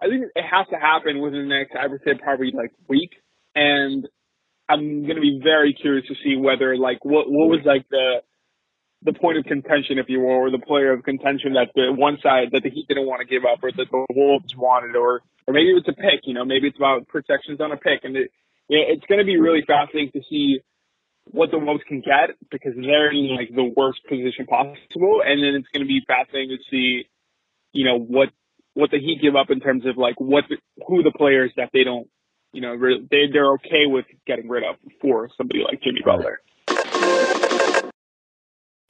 I 0.00 0.06
think 0.06 0.26
it 0.34 0.44
has 0.44 0.66
to 0.70 0.76
happen 0.76 1.20
within 1.20 1.48
the 1.48 1.54
next, 1.54 1.74
I 1.74 1.86
would 1.86 2.00
say, 2.04 2.12
probably 2.14 2.52
like 2.54 2.70
week. 2.88 3.10
And 3.54 4.06
I'm 4.68 5.06
gonna 5.06 5.20
be 5.20 5.40
very 5.42 5.74
curious 5.74 6.06
to 6.08 6.14
see 6.22 6.36
whether 6.36 6.76
like 6.76 7.04
what 7.04 7.30
what 7.30 7.48
was 7.48 7.60
like 7.64 7.88
the 7.88 8.22
the 9.02 9.12
point 9.12 9.38
of 9.38 9.44
contention, 9.44 9.98
if 9.98 10.08
you 10.08 10.20
will, 10.20 10.30
or 10.30 10.50
the 10.50 10.58
player 10.58 10.92
of 10.92 11.04
contention 11.04 11.54
that 11.54 11.70
the 11.74 11.92
one 11.92 12.18
side 12.22 12.48
that 12.52 12.62
the 12.62 12.70
Heat 12.70 12.88
didn't 12.88 13.06
want 13.06 13.20
to 13.20 13.26
give 13.26 13.44
up, 13.44 13.60
or 13.62 13.70
that 13.70 13.90
the 13.90 14.06
Wolves 14.10 14.56
wanted, 14.56 14.96
or 14.96 15.22
or 15.46 15.54
maybe 15.54 15.70
it's 15.70 15.88
a 15.88 15.92
pick. 15.92 16.22
You 16.24 16.34
know, 16.34 16.44
maybe 16.44 16.68
it's 16.68 16.76
about 16.76 17.06
protections 17.08 17.60
on 17.60 17.72
a 17.72 17.76
pick, 17.76 18.02
and 18.02 18.16
it, 18.16 18.30
it's 18.68 19.06
going 19.06 19.18
to 19.18 19.24
be 19.24 19.38
really 19.38 19.62
fascinating 19.66 20.12
to 20.12 20.22
see 20.28 20.60
what 21.30 21.50
the 21.50 21.58
Wolves 21.58 21.82
can 21.86 22.00
get 22.00 22.36
because 22.50 22.72
they're 22.74 23.10
in 23.10 23.34
like 23.36 23.50
the 23.54 23.72
worst 23.76 24.00
position 24.08 24.46
possible, 24.46 25.22
and 25.24 25.42
then 25.42 25.54
it's 25.54 25.68
going 25.72 25.84
to 25.84 25.88
be 25.88 26.00
fascinating 26.06 26.56
to 26.56 26.62
see, 26.70 27.04
you 27.72 27.84
know, 27.84 27.98
what 27.98 28.28
what 28.74 28.90
the 28.90 28.98
Heat 28.98 29.20
give 29.20 29.34
up 29.34 29.50
in 29.50 29.60
terms 29.60 29.86
of 29.86 29.96
like 29.96 30.14
what 30.18 30.44
the, 30.48 30.56
who 30.86 31.02
the 31.02 31.12
players 31.16 31.52
that 31.56 31.70
they 31.72 31.84
don't, 31.84 32.08
you 32.52 32.60
know, 32.60 32.76
they 33.10 33.26
they're 33.32 33.52
okay 33.54 33.86
with 33.86 34.06
getting 34.26 34.48
rid 34.48 34.62
of 34.64 34.76
for 35.00 35.28
somebody 35.36 35.60
like 35.64 35.82
Jimmy 35.82 36.00
Butler. 36.04 36.40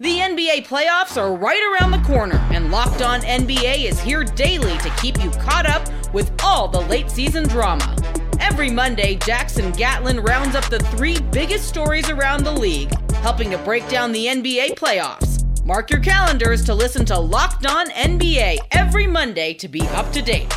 The 0.00 0.18
NBA 0.18 0.68
playoffs 0.68 1.20
are 1.20 1.34
right 1.34 1.60
around 1.72 1.90
the 1.90 2.06
corner, 2.06 2.36
and 2.52 2.70
Locked 2.70 3.02
On 3.02 3.20
NBA 3.20 3.84
is 3.84 3.98
here 3.98 4.22
daily 4.22 4.78
to 4.78 4.90
keep 4.90 5.20
you 5.20 5.30
caught 5.30 5.66
up 5.66 5.88
with 6.14 6.30
all 6.40 6.68
the 6.68 6.80
late 6.82 7.10
season 7.10 7.48
drama. 7.48 7.96
Every 8.40 8.70
Monday, 8.70 9.16
Jackson 9.16 9.72
Gatlin 9.72 10.20
rounds 10.20 10.54
up 10.54 10.64
the 10.68 10.78
three 10.78 11.20
biggest 11.32 11.68
stories 11.68 12.08
around 12.10 12.44
the 12.44 12.52
league, 12.52 12.92
helping 13.16 13.50
to 13.50 13.58
break 13.58 13.88
down 13.88 14.12
the 14.12 14.26
NBA 14.26 14.74
playoffs. 14.74 15.44
Mark 15.64 15.90
your 15.90 16.00
calendars 16.00 16.64
to 16.64 16.74
listen 16.74 17.04
to 17.06 17.18
Locked 17.18 17.66
On 17.66 17.88
NBA 17.90 18.58
every 18.72 19.06
Monday 19.06 19.54
to 19.54 19.68
be 19.68 19.82
up 19.88 20.10
to 20.12 20.22
date. 20.22 20.56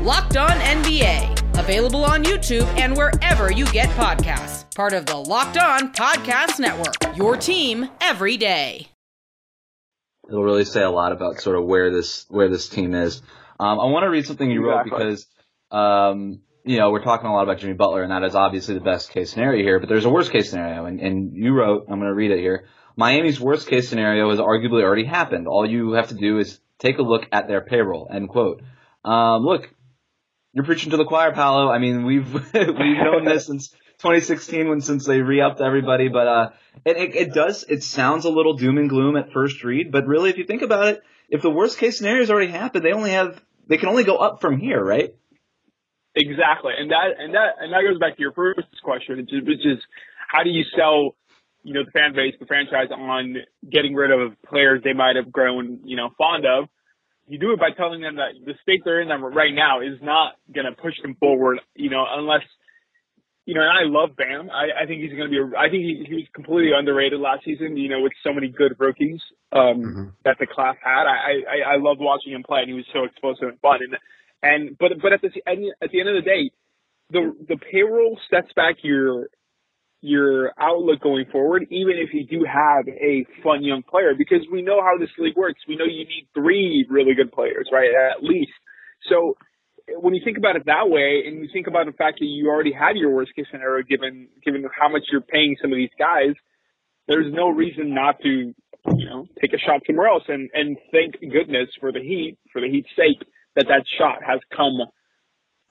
Locked 0.00 0.36
On 0.36 0.50
NBA, 0.50 1.58
available 1.58 2.04
on 2.04 2.24
YouTube 2.24 2.66
and 2.78 2.96
wherever 2.96 3.50
you 3.50 3.64
get 3.66 3.88
podcasts. 3.90 4.72
Part 4.74 4.92
of 4.92 5.06
the 5.06 5.16
Locked 5.16 5.56
On 5.56 5.92
Podcast 5.92 6.58
Network, 6.58 7.16
your 7.16 7.36
team 7.36 7.88
every 8.00 8.36
day. 8.36 8.88
It'll 10.28 10.44
really 10.44 10.64
say 10.64 10.82
a 10.82 10.90
lot 10.90 11.12
about 11.12 11.40
sort 11.40 11.56
of 11.56 11.64
where 11.64 11.90
this 11.90 12.26
where 12.28 12.48
this 12.48 12.68
team 12.68 12.94
is. 12.94 13.22
Um, 13.58 13.80
I 13.80 13.86
want 13.86 14.04
to 14.04 14.10
read 14.10 14.26
something 14.26 14.50
you 14.50 14.64
wrote 14.64 14.84
because 14.84 15.26
um, 15.70 16.40
you 16.64 16.78
know, 16.78 16.90
we're 16.90 17.02
talking 17.02 17.28
a 17.28 17.32
lot 17.32 17.42
about 17.42 17.58
Jimmy 17.58 17.74
Butler, 17.74 18.02
and 18.02 18.12
that 18.12 18.22
is 18.22 18.34
obviously 18.34 18.74
the 18.74 18.80
best 18.80 19.10
case 19.10 19.30
scenario 19.30 19.62
here, 19.64 19.80
but 19.80 19.88
there's 19.88 20.04
a 20.04 20.10
worst 20.10 20.30
case 20.30 20.50
scenario, 20.50 20.84
and, 20.84 21.00
and 21.00 21.36
you 21.36 21.52
wrote, 21.52 21.86
I'm 21.88 21.98
going 21.98 22.10
to 22.10 22.14
read 22.14 22.30
it 22.30 22.38
here. 22.38 22.66
Miami's 22.96 23.40
worst 23.40 23.68
case 23.68 23.88
scenario 23.88 24.30
has 24.30 24.38
arguably 24.38 24.82
already 24.82 25.04
happened. 25.04 25.46
All 25.48 25.68
you 25.68 25.92
have 25.92 26.08
to 26.08 26.14
do 26.14 26.38
is 26.38 26.60
take 26.78 26.98
a 26.98 27.02
look 27.02 27.26
at 27.32 27.48
their 27.48 27.60
payroll, 27.60 28.08
end 28.12 28.28
quote. 28.28 28.62
Um, 29.04 29.44
look, 29.44 29.70
you're 30.52 30.64
preaching 30.64 30.90
to 30.90 30.96
the 30.96 31.04
choir, 31.04 31.32
Paolo. 31.32 31.70
I 31.70 31.78
mean, 31.78 32.04
we've, 32.04 32.32
we've 32.54 32.98
known 32.98 33.24
this 33.24 33.46
since, 33.46 33.70
2016 34.00 34.68
when 34.68 34.80
since 34.80 35.04
they 35.04 35.20
re-upped 35.20 35.60
everybody, 35.60 36.08
but 36.08 36.26
uh, 36.26 36.50
it, 36.86 36.96
it 36.96 37.14
it 37.14 37.34
does 37.34 37.66
it 37.68 37.82
sounds 37.82 38.24
a 38.24 38.30
little 38.30 38.54
doom 38.54 38.78
and 38.78 38.88
gloom 38.88 39.14
at 39.14 39.30
first 39.30 39.62
read, 39.62 39.92
but 39.92 40.06
really 40.06 40.30
if 40.30 40.38
you 40.38 40.46
think 40.46 40.62
about 40.62 40.88
it, 40.88 41.02
if 41.28 41.42
the 41.42 41.50
worst 41.50 41.76
case 41.76 41.98
scenario 41.98 42.22
has 42.22 42.30
already 42.30 42.50
happened, 42.50 42.82
they 42.82 42.92
only 42.92 43.10
have 43.10 43.38
they 43.68 43.76
can 43.76 43.90
only 43.90 44.04
go 44.04 44.16
up 44.16 44.40
from 44.40 44.58
here, 44.58 44.82
right? 44.82 45.14
Exactly, 46.20 46.74
and 46.76 46.90
that 46.90 47.16
and 47.18 47.34
that 47.34 47.56
and 47.60 47.72
that 47.72 47.82
goes 47.82 47.98
back 47.98 48.16
to 48.16 48.20
your 48.20 48.32
first 48.32 48.68
question, 48.82 49.16
which 49.16 49.32
is, 49.32 49.42
which 49.46 49.64
is 49.64 49.78
how 50.28 50.42
do 50.42 50.50
you 50.50 50.64
sell, 50.76 51.16
you 51.64 51.72
know, 51.72 51.84
the 51.84 51.90
fan 51.92 52.12
base, 52.14 52.34
the 52.38 52.46
franchise 52.46 52.88
on 52.92 53.36
getting 53.68 53.94
rid 53.94 54.10
of 54.10 54.36
players 54.42 54.82
they 54.84 54.92
might 54.92 55.16
have 55.16 55.32
grown, 55.32 55.80
you 55.84 55.96
know, 55.96 56.10
fond 56.18 56.44
of. 56.44 56.68
You 57.26 57.38
do 57.38 57.52
it 57.52 57.60
by 57.60 57.70
telling 57.70 58.00
them 58.00 58.16
that 58.16 58.34
the 58.44 58.54
state 58.62 58.82
they're 58.84 59.00
in 59.00 59.08
them 59.08 59.24
right 59.24 59.54
now 59.54 59.80
is 59.80 60.02
not 60.02 60.34
going 60.52 60.66
to 60.66 60.72
push 60.72 60.94
them 61.00 61.14
forward, 61.14 61.60
you 61.74 61.88
know, 61.88 62.04
unless 62.08 62.42
you 63.46 63.54
know, 63.54 63.62
and 63.62 63.70
I 63.70 63.82
love 63.82 64.14
Bam. 64.16 64.50
I, 64.50 64.84
I 64.84 64.86
think 64.86 65.02
he's 65.02 65.10
going 65.10 65.26
to 65.26 65.34
be. 65.34 65.38
A, 65.38 65.58
I 65.58 65.70
think 65.70 65.82
he, 65.82 66.04
he 66.06 66.14
was 66.14 66.24
completely 66.34 66.70
underrated 66.76 67.18
last 67.18 67.44
season. 67.44 67.76
You 67.76 67.88
know, 67.88 68.00
with 68.00 68.12
so 68.22 68.32
many 68.32 68.48
good 68.48 68.76
rookies 68.78 69.20
um, 69.50 69.82
mm-hmm. 69.82 70.04
that 70.24 70.36
the 70.38 70.46
class 70.46 70.76
had. 70.84 71.06
I, 71.08 71.42
I 71.50 71.74
I 71.74 71.76
loved 71.78 72.00
watching 72.00 72.32
him 72.32 72.44
play, 72.44 72.60
and 72.60 72.68
he 72.68 72.74
was 72.74 72.86
so 72.92 73.04
explosive 73.04 73.48
and 73.48 73.58
fun. 73.60 73.80
And 73.82 73.96
and 74.42 74.76
but 74.78 74.92
but 75.02 75.12
at 75.12 75.20
the 75.22 75.28
at 75.46 75.90
the 75.90 76.00
end 76.00 76.08
of 76.08 76.16
the 76.16 76.28
day, 76.28 76.50
the 77.10 77.34
the 77.48 77.56
payroll 77.56 78.18
sets 78.30 78.52
back 78.54 78.76
your 78.82 79.28
your 80.02 80.52
outlook 80.58 81.00
going 81.00 81.26
forward, 81.30 81.66
even 81.70 81.96
if 81.98 82.14
you 82.14 82.24
do 82.24 82.44
have 82.44 82.88
a 82.88 83.26
fun 83.42 83.62
young 83.62 83.82
player, 83.82 84.14
because 84.16 84.40
we 84.50 84.62
know 84.62 84.80
how 84.80 84.96
this 84.98 85.10
league 85.18 85.36
works. 85.36 85.60
We 85.68 85.76
know 85.76 85.84
you 85.84 86.04
need 86.04 86.28
three 86.34 86.86
really 86.88 87.14
good 87.14 87.32
players, 87.32 87.68
right? 87.70 87.90
At 87.90 88.22
least. 88.22 88.52
So 89.08 89.36
when 89.98 90.14
you 90.14 90.22
think 90.24 90.38
about 90.38 90.56
it 90.56 90.66
that 90.66 90.88
way, 90.88 91.24
and 91.26 91.42
you 91.42 91.48
think 91.52 91.66
about 91.66 91.86
the 91.86 91.92
fact 91.92 92.18
that 92.20 92.26
you 92.26 92.48
already 92.48 92.72
have 92.72 92.96
your 92.96 93.10
worst 93.10 93.34
case 93.34 93.46
scenario, 93.50 93.84
given 93.84 94.28
given 94.44 94.64
how 94.78 94.88
much 94.88 95.02
you're 95.10 95.20
paying 95.20 95.56
some 95.60 95.72
of 95.72 95.76
these 95.76 95.94
guys, 95.98 96.34
there's 97.08 97.32
no 97.32 97.48
reason 97.48 97.94
not 97.94 98.20
to, 98.22 98.54
you 98.96 99.06
know, 99.06 99.26
take 99.40 99.52
a 99.52 99.58
shot 99.58 99.82
somewhere 99.86 100.08
else. 100.08 100.24
And 100.28 100.48
and 100.54 100.78
thank 100.92 101.20
goodness 101.20 101.68
for 101.78 101.92
the 101.92 102.00
Heat, 102.00 102.38
for 102.52 102.60
the 102.60 102.70
Heat's 102.70 102.90
sake, 102.96 103.26
that 103.56 103.66
that 103.68 103.84
shot 103.98 104.18
has 104.26 104.40
come, 104.54 104.78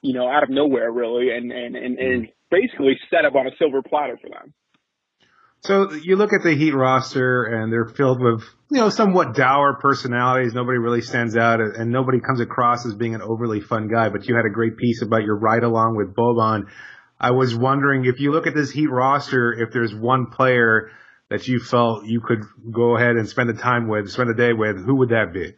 you 0.01 0.13
know, 0.13 0.27
out 0.27 0.43
of 0.43 0.49
nowhere 0.49 0.91
really, 0.91 1.29
and 1.31 1.51
and 1.51 1.75
and 1.75 1.99
is 1.99 2.29
basically 2.51 2.97
set 3.09 3.25
up 3.25 3.35
on 3.35 3.47
a 3.47 3.51
silver 3.57 3.81
platter 3.81 4.17
for 4.21 4.29
them. 4.29 4.53
So 5.61 5.91
you 5.91 6.15
look 6.15 6.31
at 6.31 6.41
the 6.41 6.55
Heat 6.55 6.71
roster, 6.71 7.43
and 7.43 7.71
they're 7.71 7.87
filled 7.87 8.21
with 8.21 8.43
you 8.71 8.79
know 8.79 8.89
somewhat 8.89 9.35
dour 9.35 9.77
personalities. 9.81 10.53
Nobody 10.53 10.77
really 10.77 11.01
stands 11.01 11.35
out, 11.35 11.59
and 11.59 11.91
nobody 11.91 12.19
comes 12.19 12.39
across 12.39 12.85
as 12.85 12.95
being 12.95 13.15
an 13.15 13.21
overly 13.21 13.59
fun 13.59 13.89
guy. 13.89 14.09
But 14.09 14.27
you 14.27 14.35
had 14.35 14.45
a 14.45 14.53
great 14.53 14.77
piece 14.77 15.01
about 15.01 15.23
your 15.23 15.37
ride 15.37 15.63
along 15.63 15.97
with 15.97 16.15
Boban. 16.15 16.67
I 17.19 17.31
was 17.31 17.53
wondering 17.53 18.05
if 18.05 18.21
you 18.21 18.31
look 18.31 18.47
at 18.47 18.55
this 18.55 18.71
Heat 18.71 18.87
roster, 18.87 19.51
if 19.51 19.73
there's 19.73 19.93
one 19.93 20.27
player 20.27 20.91
that 21.29 21.47
you 21.47 21.59
felt 21.59 22.05
you 22.05 22.21
could 22.21 22.43
go 22.71 22.95
ahead 22.95 23.17
and 23.17 23.27
spend 23.27 23.49
the 23.49 23.61
time 23.61 23.87
with, 23.87 24.09
spend 24.09 24.29
the 24.29 24.33
day 24.33 24.53
with, 24.53 24.77
who 24.83 24.95
would 24.95 25.09
that 25.09 25.33
be? 25.33 25.53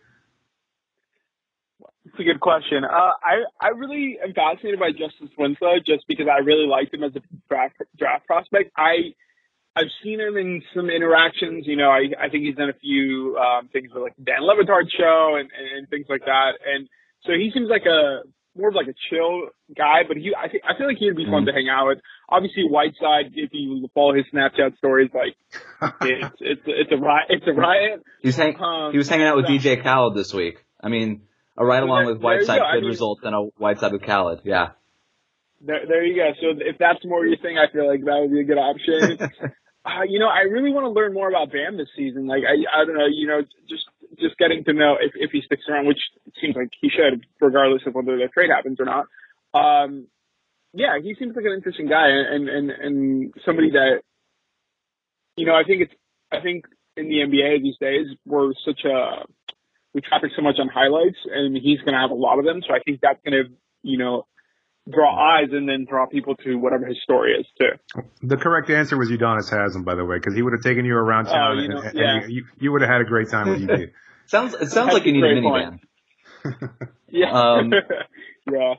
It's 2.06 2.20
a 2.20 2.24
good 2.24 2.40
question. 2.40 2.84
Uh, 2.84 3.14
I 3.22 3.46
I 3.60 3.70
really 3.70 4.18
am 4.24 4.34
fascinated 4.34 4.80
by 4.80 4.92
Justice 4.92 5.30
Winslow 5.38 5.78
just 5.86 6.08
because 6.08 6.26
I 6.26 6.40
really 6.40 6.66
liked 6.66 6.94
him 6.94 7.04
as 7.04 7.16
a 7.16 7.22
draft 7.48 7.76
draft 7.98 8.26
prospect. 8.26 8.72
I 8.76 9.14
I've 9.76 9.92
seen 10.04 10.20
him 10.20 10.36
in 10.36 10.64
some 10.76 10.90
interactions. 10.90 11.68
You 11.68 11.78
know, 11.78 11.90
I 11.90 12.10
I 12.20 12.30
think 12.30 12.46
he's 12.46 12.56
done 12.56 12.70
a 12.70 12.80
few 12.82 13.38
um, 13.38 13.70
things 13.70 13.90
with 13.94 14.02
like 14.02 14.16
Dan 14.18 14.42
Le 14.42 14.56
Batard 14.56 14.90
show 14.90 15.38
and, 15.40 15.50
and 15.54 15.78
and 15.78 15.90
things 15.90 16.08
like 16.10 16.26
that. 16.26 16.58
And 16.66 16.90
so 17.24 17.34
he 17.34 17.52
seems 17.54 17.70
like 17.70 17.86
a 17.86 18.24
more 18.56 18.70
of 18.70 18.76
like 18.76 18.88
a 18.88 18.98
chill 19.10 19.50
guy, 19.78 20.02
but 20.08 20.18
he 20.18 20.34
I 20.36 20.50
think 20.50 20.64
I 20.68 20.78
feel 20.78 20.88
like 20.88 20.98
he'd 20.98 21.16
be 21.16 21.26
fun 21.26 21.46
mm-hmm. 21.46 21.46
to 21.48 21.54
hang 21.54 21.70
out 21.70 21.88
with. 21.88 22.00
Obviously, 22.30 22.64
Whiteside, 22.64 23.32
if 23.36 23.50
you 23.54 23.88
follow 23.94 24.14
his 24.14 24.26
Snapchat 24.34 24.78
stories, 24.78 25.10
like 25.14 25.36
it's 26.02 26.36
it's 26.40 26.62
it's 26.66 26.92
a 26.92 26.98
riot. 26.98 27.28
It's 27.30 27.48
a 27.48 27.54
riot. 27.54 28.02
He's 28.22 28.36
hang, 28.36 28.60
um, 28.62 28.92
he 28.92 28.98
was 28.98 29.08
hanging 29.08 29.28
out 29.28 29.38
with 29.38 29.46
so, 29.46 29.54
DJ 29.54 29.82
Khaled 29.82 30.16
this 30.16 30.34
week. 30.34 30.64
I 30.84 30.90
mean, 30.90 31.22
a 31.62 31.66
ride 31.66 31.84
along 31.84 32.08
with 32.08 32.18
Whiteside 32.18 32.60
could 32.60 32.66
I 32.66 32.76
mean, 32.82 32.86
result 32.86 33.24
in 33.24 33.34
a 33.34 33.42
Whiteside 33.62 33.92
with 33.92 34.02
Khaled. 34.02 34.42
Yeah. 34.44 34.70
There, 35.62 35.86
there 35.88 36.04
you 36.04 36.16
go. 36.16 36.32
So 36.42 36.58
if 36.58 36.78
that's 36.80 37.06
more 37.06 37.26
your 37.26 37.38
thing, 37.38 37.58
I 37.58 37.72
feel 37.72 37.88
like 37.88 38.04
that 38.04 38.18
would 38.20 38.32
be 38.32 38.42
a 38.42 38.44
good 38.44 38.58
option. 38.58 39.22
uh, 39.86 40.04
you 40.10 40.18
know, 40.20 40.28
I 40.28 40.50
really 40.50 40.74
want 40.74 40.86
to 40.86 40.90
learn 40.90 41.14
more 41.14 41.30
about 41.30 41.52
Bam 41.52 41.78
this 41.78 41.90
season. 41.96 42.26
Like, 42.26 42.42
I, 42.42 42.82
I 42.82 42.86
don't 42.86 42.98
know, 42.98 43.06
you 43.06 43.28
know, 43.28 43.42
just 43.70 43.86
just 44.20 44.38
getting 44.38 44.64
to 44.66 44.74
know 44.74 44.96
if, 45.00 45.14
if 45.16 45.32
he 45.32 45.42
sticks 45.46 45.64
around, 45.70 45.86
which 45.86 46.02
it 46.26 46.34
seems 46.42 46.56
like 46.56 46.70
he 46.82 46.90
should, 46.90 47.26
regardless 47.40 47.84
of 47.86 47.94
whether 47.94 48.18
the 48.18 48.28
trade 48.34 48.50
happens 48.50 48.80
or 48.80 48.86
not. 48.86 49.06
Um, 49.54 50.08
yeah, 50.74 50.98
he 51.02 51.16
seems 51.18 51.36
like 51.36 51.46
an 51.46 51.54
interesting 51.54 51.88
guy 51.88 52.10
and, 52.10 52.50
and, 52.50 52.72
and 52.72 53.34
somebody 53.46 53.72
that, 53.72 54.02
you 55.38 55.46
know, 55.46 55.54
I 55.54 55.64
think 55.64 55.84
it's, 55.84 55.94
I 56.32 56.42
think 56.42 56.66
in 56.98 57.08
the 57.08 57.24
NBA 57.24 57.62
these 57.62 57.78
days, 57.80 58.08
we're 58.26 58.54
such 58.66 58.82
a, 58.86 59.26
we 59.94 60.02
traffic 60.02 60.32
so 60.36 60.42
much 60.42 60.56
on 60.60 60.70
highlights, 60.70 61.18
and 61.32 61.56
he's 61.56 61.80
going 61.80 61.94
to 61.94 62.00
have 62.00 62.12
a 62.12 62.16
lot 62.16 62.40
of 62.40 62.46
them. 62.46 62.62
So 62.68 62.74
I 62.74 62.80
think 62.80 63.00
that's 63.02 63.20
going 63.26 63.44
to, 63.44 63.52
you 63.84 63.98
know, 63.98 64.26
draw 64.90 65.38
eyes 65.38 65.50
and 65.52 65.68
then 65.68 65.86
draw 65.88 66.06
people 66.08 66.36
to 66.38 66.56
whatever 66.56 66.86
his 66.86 66.98
story 67.04 67.34
is 67.34 67.46
too. 67.60 68.04
The 68.28 68.38
correct 68.38 68.70
answer 68.70 68.98
was 68.98 69.10
Udonis 69.10 69.50
Haslem, 69.50 69.84
by 69.84 69.96
the 69.96 70.06
way, 70.06 70.18
because 70.18 70.36
he 70.36 70.42
would 70.42 70.54
have 70.54 70.64
taken 70.64 70.86
you 70.86 70.96
around 70.96 71.28
oh, 71.28 71.32
town, 71.32 71.58
uh, 71.58 71.62
you 71.62 71.70
know, 71.70 71.82
and, 71.82 71.98
yeah. 71.98 72.18
and 72.18 72.32
you, 72.32 72.46
you, 72.60 72.72
would 72.72 72.82
have 72.82 72.90
had 72.90 73.02
a 73.02 73.06
great 73.06 73.30
time 73.30 73.50
with 73.50 73.70
UT. 73.70 73.90
sounds 74.26 74.54
it 74.54 74.70
sounds 74.72 74.94
like 74.94 75.06
you 75.06 75.14
need 75.14 75.24
a 75.24 75.42
minivan. 75.42 75.80
yeah. 77.10 77.32
Um, 77.32 77.74
yeah. 78.52 78.74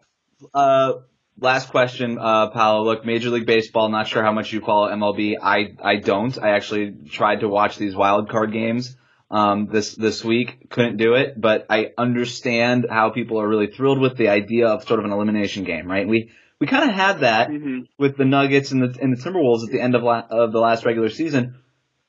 Uh, 0.53 0.93
last 1.39 1.71
question, 1.71 2.19
uh, 2.19 2.51
Paolo. 2.51 2.85
Look, 2.85 3.05
Major 3.05 3.31
League 3.31 3.47
Baseball. 3.47 3.89
Not 3.89 4.09
sure 4.09 4.25
how 4.25 4.33
much 4.33 4.53
you 4.53 4.61
follow 4.61 4.89
MLB. 4.89 5.37
I 5.41 5.77
I 5.83 5.97
don't. 5.97 6.37
I 6.43 6.57
actually 6.57 6.95
tried 7.11 7.41
to 7.41 7.49
watch 7.49 7.77
these 7.77 7.95
wild 7.95 8.29
card 8.29 8.53
games 8.53 8.97
um, 9.33 9.67
this 9.73 9.95
this 9.95 10.23
week. 10.23 10.69
Couldn't 10.71 10.99
do 10.99 11.15
it, 11.15 11.41
but 11.41 11.67
I 11.71 11.93
understand 11.99 12.87
how 12.89 13.11
people 13.11 13.41
are 13.41 13.49
really 13.49 13.69
thrilled 13.69 14.01
with 14.01 14.17
the 14.17 14.29
idea 14.29 14.69
of 14.69 14.87
sort 14.87 15.01
of 15.01 15.07
an 15.07 15.13
elimination 15.13 15.65
game, 15.65 15.91
right? 15.91 16.07
We 16.07 16.31
we 16.61 16.67
kind 16.67 16.89
of 16.89 16.95
had 16.95 17.21
that 17.21 17.49
mm-hmm. 17.49 17.81
with 17.99 18.17
the 18.17 18.27
Nuggets 18.27 18.71
and 18.71 18.83
the 18.83 19.01
and 19.01 19.17
the 19.17 19.21
Timberwolves 19.21 19.65
at 19.65 19.73
the 19.73 19.81
end 19.81 19.97
of 19.97 20.03
la- 20.03 20.27
of 20.31 20.53
the 20.53 20.61
last 20.61 20.85
regular 20.85 21.09
season. 21.09 21.57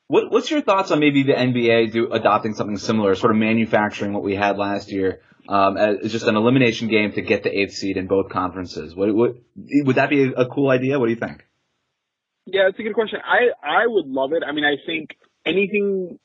What, 0.07 0.31
what's 0.31 0.51
your 0.51 0.61
thoughts 0.61 0.91
on 0.91 0.99
maybe 0.99 1.23
the 1.23 1.33
NBA 1.33 1.93
do 1.93 2.11
adopting 2.11 2.53
something 2.53 2.77
similar, 2.77 3.15
sort 3.15 3.31
of 3.31 3.37
manufacturing 3.37 4.13
what 4.13 4.21
we 4.21 4.35
had 4.35 4.57
last 4.57 4.91
year? 4.91 5.21
Um, 5.49 5.75
as 5.75 6.11
just 6.11 6.25
an 6.27 6.35
elimination 6.35 6.87
game 6.87 7.11
to 7.13 7.21
get 7.21 7.43
the 7.43 7.49
eighth 7.49 7.73
seed 7.73 7.97
in 7.97 8.07
both 8.07 8.29
conferences. 8.29 8.95
What, 8.95 9.13
what, 9.13 9.35
would 9.57 9.97
that 9.97 10.09
be 10.09 10.23
a, 10.23 10.31
a 10.43 10.45
cool 10.47 10.69
idea? 10.69 10.97
What 10.97 11.07
do 11.07 11.13
you 11.13 11.19
think? 11.19 11.43
Yeah, 12.45 12.69
it's 12.69 12.79
a 12.79 12.83
good 12.83 12.93
question. 12.93 13.19
I 13.25 13.51
I 13.61 13.87
would 13.87 14.07
love 14.07 14.31
it. 14.33 14.43
I 14.47 14.51
mean, 14.53 14.63
I 14.63 14.75
think 14.85 15.17
anything 15.45 16.19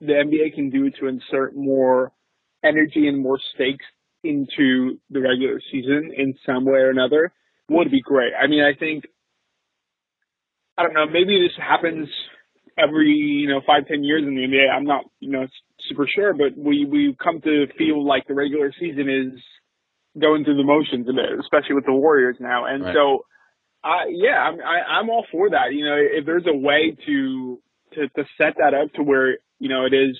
the 0.00 0.12
NBA 0.12 0.54
can 0.54 0.70
do 0.70 0.90
to 0.90 1.06
insert 1.06 1.56
more 1.56 2.12
energy 2.64 3.08
and 3.08 3.22
more 3.22 3.38
stakes 3.54 3.84
into 4.24 4.98
the 5.10 5.20
regular 5.20 5.60
season 5.70 6.12
in 6.16 6.34
some 6.44 6.64
way 6.64 6.78
or 6.78 6.90
another 6.90 7.32
would 7.68 7.90
be 7.90 8.00
great. 8.00 8.32
I 8.40 8.46
mean, 8.46 8.62
I 8.62 8.78
think, 8.78 9.04
I 10.76 10.82
don't 10.82 10.94
know, 10.94 11.06
maybe 11.06 11.38
this 11.40 11.56
happens 11.56 12.08
every, 12.78 13.10
you 13.10 13.48
know, 13.48 13.60
five, 13.66 13.86
ten 13.86 14.04
years 14.04 14.22
in 14.26 14.34
the 14.34 14.42
NBA. 14.42 14.74
I'm 14.74 14.84
not, 14.84 15.04
you 15.20 15.30
know, 15.30 15.46
super 15.88 16.06
sure, 16.12 16.32
but 16.32 16.56
we, 16.56 16.84
we 16.84 17.16
come 17.22 17.40
to 17.42 17.66
feel 17.76 18.04
like 18.04 18.26
the 18.26 18.34
regular 18.34 18.72
season 18.78 19.08
is 19.08 19.40
going 20.20 20.44
through 20.44 20.56
the 20.56 20.64
motions 20.64 21.08
a 21.08 21.12
bit, 21.12 21.38
especially 21.40 21.74
with 21.74 21.86
the 21.86 21.92
Warriors 21.92 22.36
now. 22.40 22.64
And 22.66 22.84
right. 22.84 22.94
so, 22.94 23.24
uh, 23.84 24.06
yeah, 24.10 24.38
I'm, 24.38 24.60
I, 24.60 24.98
I'm 24.98 25.10
all 25.10 25.26
for 25.30 25.50
that. 25.50 25.72
You 25.72 25.84
know, 25.84 25.96
if 25.96 26.26
there's 26.26 26.46
a 26.46 26.56
way 26.56 26.96
to, 27.06 27.60
to, 27.94 28.08
to 28.08 28.24
set 28.36 28.54
that 28.58 28.74
up 28.74 28.92
to 28.94 29.02
where 29.02 29.38
you 29.58 29.68
know, 29.68 29.84
it 29.84 29.94
is, 29.94 30.18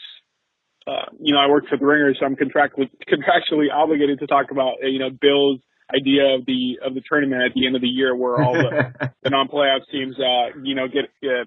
uh, 0.87 1.07
you 1.20 1.35
know, 1.35 1.40
I 1.40 1.48
work 1.48 1.64
for 1.68 1.77
the 1.77 1.85
Ringer, 1.85 2.14
so 2.18 2.27
I'm 2.27 2.37
contract- 2.37 2.79
contractually 2.79 3.72
obligated 3.72 4.20
to 4.20 4.27
talk 4.27 4.51
about, 4.51 4.74
uh, 4.83 4.87
you 4.87 4.98
know, 4.98 5.11
Bill's 5.11 5.61
idea 5.94 6.35
of 6.35 6.44
the 6.44 6.79
of 6.85 6.94
the 6.94 7.01
tournament 7.09 7.42
at 7.42 7.55
the 7.55 7.66
end 7.66 7.74
of 7.74 7.83
the 7.83 7.88
year, 7.88 8.14
where 8.14 8.42
all 8.42 8.53
the, 8.53 9.12
the 9.22 9.31
non-playoff 9.31 9.81
teams, 9.90 10.16
uh, 10.18 10.59
you 10.62 10.74
know, 10.74 10.87
get 10.87 11.09
uh, 11.24 11.44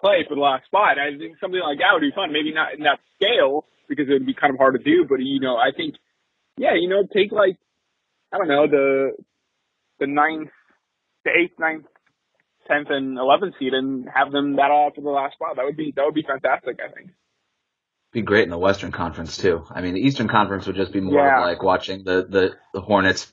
play 0.00 0.24
for 0.28 0.34
the 0.34 0.40
last 0.40 0.66
spot. 0.66 0.98
I 0.98 1.16
think 1.16 1.38
something 1.40 1.60
like 1.60 1.78
that 1.78 1.90
would 1.92 2.00
be 2.00 2.12
fun. 2.14 2.32
Maybe 2.32 2.52
not 2.52 2.74
in 2.74 2.84
that 2.84 2.98
scale 3.16 3.66
because 3.88 4.08
it 4.08 4.12
would 4.12 4.26
be 4.26 4.34
kind 4.34 4.52
of 4.52 4.58
hard 4.58 4.76
to 4.76 4.82
do, 4.82 5.06
but 5.08 5.20
you 5.20 5.40
know, 5.40 5.56
I 5.56 5.70
think, 5.76 5.94
yeah, 6.56 6.74
you 6.74 6.88
know, 6.88 7.06
take 7.06 7.32
like, 7.32 7.56
I 8.32 8.38
don't 8.38 8.48
know, 8.48 8.66
the 8.66 9.12
the 10.00 10.06
ninth, 10.06 10.50
the 11.24 11.30
eighth, 11.30 11.58
ninth, 11.58 11.86
tenth, 12.68 12.88
and 12.90 13.18
eleventh 13.18 13.54
seed, 13.58 13.74
and 13.74 14.08
have 14.12 14.32
them 14.32 14.56
battle 14.56 14.86
out 14.86 14.94
for 14.94 15.02
the 15.02 15.10
last 15.10 15.34
spot. 15.34 15.56
That 15.56 15.64
would 15.64 15.76
be 15.76 15.92
that 15.96 16.04
would 16.04 16.14
be 16.14 16.26
fantastic. 16.26 16.78
I 16.82 16.92
think 16.92 17.10
be 18.14 18.22
great 18.22 18.44
in 18.44 18.50
the 18.50 18.58
Western 18.58 18.92
Conference 18.92 19.36
too. 19.36 19.66
I 19.70 19.82
mean, 19.82 19.92
the 19.94 20.00
Eastern 20.00 20.28
Conference 20.28 20.66
would 20.66 20.76
just 20.76 20.92
be 20.92 21.00
more 21.00 21.26
yeah. 21.26 21.40
of 21.40 21.44
like 21.44 21.62
watching 21.62 22.04
the, 22.04 22.24
the, 22.26 22.50
the 22.72 22.80
Hornets 22.80 23.30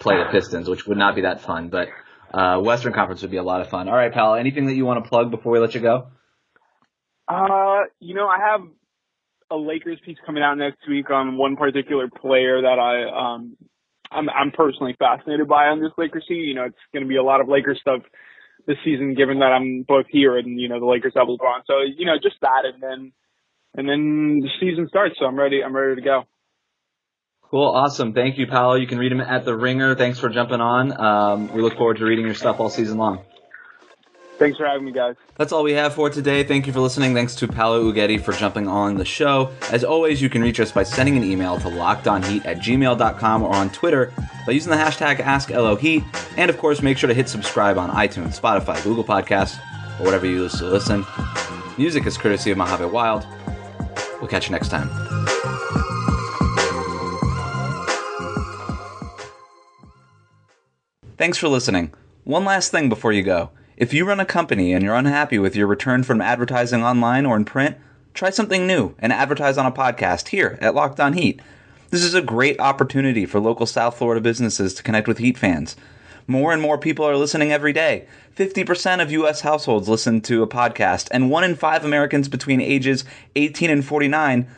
play 0.00 0.16
the 0.16 0.30
Pistons, 0.32 0.68
which 0.68 0.86
would 0.86 0.98
not 0.98 1.14
be 1.14 1.20
that 1.20 1.42
fun. 1.42 1.68
But 1.68 1.88
uh, 2.32 2.58
Western 2.60 2.94
Conference 2.94 3.22
would 3.22 3.30
be 3.30 3.36
a 3.36 3.42
lot 3.42 3.60
of 3.60 3.68
fun. 3.68 3.88
All 3.88 3.94
right, 3.94 4.12
pal. 4.12 4.34
Anything 4.34 4.66
that 4.66 4.74
you 4.74 4.86
want 4.86 5.04
to 5.04 5.08
plug 5.08 5.30
before 5.30 5.52
we 5.52 5.58
let 5.60 5.74
you 5.74 5.80
go? 5.80 6.08
Uh, 7.28 7.82
you 8.00 8.14
know, 8.14 8.26
I 8.26 8.38
have 8.38 8.62
a 9.50 9.56
Lakers 9.56 9.98
piece 10.04 10.16
coming 10.24 10.42
out 10.42 10.56
next 10.56 10.80
week 10.88 11.10
on 11.10 11.36
one 11.36 11.56
particular 11.56 12.08
player 12.08 12.62
that 12.62 12.78
I 12.78 13.34
um 13.34 13.56
I'm 14.10 14.30
I'm 14.30 14.50
personally 14.52 14.96
fascinated 14.98 15.46
by 15.46 15.66
on 15.66 15.80
this 15.80 15.92
Lakers 15.98 16.24
team. 16.26 16.38
You 16.38 16.54
know, 16.54 16.64
it's 16.64 16.76
going 16.92 17.04
to 17.04 17.08
be 17.08 17.16
a 17.16 17.22
lot 17.22 17.40
of 17.40 17.48
Lakers 17.48 17.78
stuff 17.80 18.00
this 18.66 18.76
season, 18.84 19.14
given 19.14 19.40
that 19.40 19.52
I'm 19.52 19.84
both 19.86 20.06
here 20.08 20.38
and 20.38 20.58
you 20.58 20.68
know 20.68 20.80
the 20.80 20.86
Lakers 20.86 21.12
have 21.14 21.28
LeBron. 21.28 21.60
So 21.66 21.74
you 21.84 22.06
know 22.06 22.16
just 22.22 22.36
that, 22.40 22.62
and 22.64 22.82
then 22.82 23.12
and 23.74 23.88
then 23.88 24.40
the 24.40 24.48
season 24.60 24.88
starts. 24.88 25.16
So 25.18 25.26
I'm 25.26 25.36
ready. 25.36 25.62
I'm 25.62 25.74
ready 25.74 25.96
to 25.96 26.02
go. 26.02 26.24
Cool, 27.50 27.68
awesome. 27.68 28.14
Thank 28.14 28.36
you, 28.36 28.46
Paolo. 28.48 28.74
You 28.74 28.86
can 28.88 28.98
read 28.98 29.12
him 29.12 29.20
at 29.20 29.44
the 29.44 29.56
Ringer. 29.56 29.94
Thanks 29.94 30.18
for 30.18 30.28
jumping 30.28 30.60
on. 30.60 31.00
Um, 31.00 31.52
we 31.52 31.62
look 31.62 31.76
forward 31.76 31.98
to 31.98 32.04
reading 32.04 32.24
your 32.24 32.34
stuff 32.34 32.58
all 32.58 32.68
season 32.68 32.98
long. 32.98 33.24
Thanks 34.38 34.58
for 34.58 34.66
having 34.66 34.84
me, 34.84 34.92
guys. 34.92 35.14
That's 35.36 35.52
all 35.52 35.62
we 35.62 35.74
have 35.74 35.94
for 35.94 36.10
today. 36.10 36.42
Thank 36.42 36.66
you 36.66 36.72
for 36.72 36.80
listening. 36.80 37.14
Thanks 37.14 37.36
to 37.36 37.46
Paolo 37.46 37.92
Uggetti 37.92 38.20
for 38.20 38.32
jumping 38.32 38.66
on 38.66 38.96
the 38.96 39.04
show. 39.04 39.52
As 39.70 39.84
always, 39.84 40.20
you 40.20 40.28
can 40.28 40.42
reach 40.42 40.58
us 40.58 40.72
by 40.72 40.82
sending 40.82 41.16
an 41.16 41.22
email 41.22 41.56
to 41.58 41.68
lockedonheat 41.68 42.44
at 42.44 42.58
gmail.com 42.58 43.42
or 43.44 43.54
on 43.54 43.70
Twitter 43.70 44.12
by 44.44 44.52
using 44.52 44.70
the 44.70 44.76
hashtag 44.76 45.18
AskLOHeat. 45.18 46.34
And 46.36 46.50
of 46.50 46.58
course, 46.58 46.82
make 46.82 46.98
sure 46.98 47.06
to 47.06 47.14
hit 47.14 47.28
subscribe 47.28 47.78
on 47.78 47.90
iTunes, 47.90 48.40
Spotify, 48.40 48.82
Google 48.82 49.04
Podcasts, 49.04 49.60
or 50.00 50.04
whatever 50.04 50.26
you 50.26 50.42
use 50.42 50.58
to 50.58 50.64
listen. 50.64 51.06
Music 51.78 52.04
is 52.04 52.18
courtesy 52.18 52.50
of 52.50 52.58
Mojave 52.58 52.86
Wilde. 52.86 53.24
We'll 54.24 54.30
catch 54.30 54.48
you 54.48 54.52
next 54.52 54.70
time. 54.70 54.88
Thanks 61.18 61.36
for 61.36 61.48
listening. 61.48 61.92
One 62.24 62.46
last 62.46 62.70
thing 62.70 62.88
before 62.88 63.12
you 63.12 63.22
go. 63.22 63.50
If 63.76 63.92
you 63.92 64.06
run 64.06 64.20
a 64.20 64.24
company 64.24 64.72
and 64.72 64.82
you're 64.82 64.94
unhappy 64.94 65.38
with 65.38 65.54
your 65.54 65.66
return 65.66 66.04
from 66.04 66.22
advertising 66.22 66.82
online 66.82 67.26
or 67.26 67.36
in 67.36 67.44
print, 67.44 67.76
try 68.14 68.30
something 68.30 68.66
new 68.66 68.94
and 68.98 69.12
advertise 69.12 69.58
on 69.58 69.66
a 69.66 69.70
podcast 69.70 70.28
here 70.28 70.56
at 70.62 70.74
Locked 70.74 71.00
On 71.00 71.12
Heat. 71.12 71.42
This 71.90 72.02
is 72.02 72.14
a 72.14 72.22
great 72.22 72.58
opportunity 72.58 73.26
for 73.26 73.40
local 73.40 73.66
South 73.66 73.98
Florida 73.98 74.22
businesses 74.22 74.72
to 74.72 74.82
connect 74.82 75.06
with 75.06 75.18
Heat 75.18 75.36
fans. 75.36 75.76
More 76.26 76.52
and 76.52 76.62
more 76.62 76.78
people 76.78 77.04
are 77.04 77.16
listening 77.16 77.52
every 77.52 77.72
day. 77.72 78.06
50% 78.36 79.02
of 79.02 79.12
U.S. 79.12 79.42
households 79.42 79.88
listen 79.88 80.20
to 80.22 80.42
a 80.42 80.48
podcast, 80.48 81.08
and 81.10 81.30
one 81.30 81.44
in 81.44 81.54
five 81.54 81.84
Americans 81.84 82.28
between 82.28 82.60
ages 82.60 83.04
18 83.36 83.70
and 83.70 83.84
49 83.84 84.48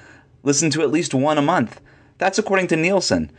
listen 0.42 0.70
to 0.70 0.82
at 0.82 0.90
least 0.90 1.12
one 1.12 1.38
a 1.38 1.42
month. 1.42 1.80
That's 2.18 2.38
according 2.38 2.68
to 2.68 2.76
Nielsen. 2.76 3.32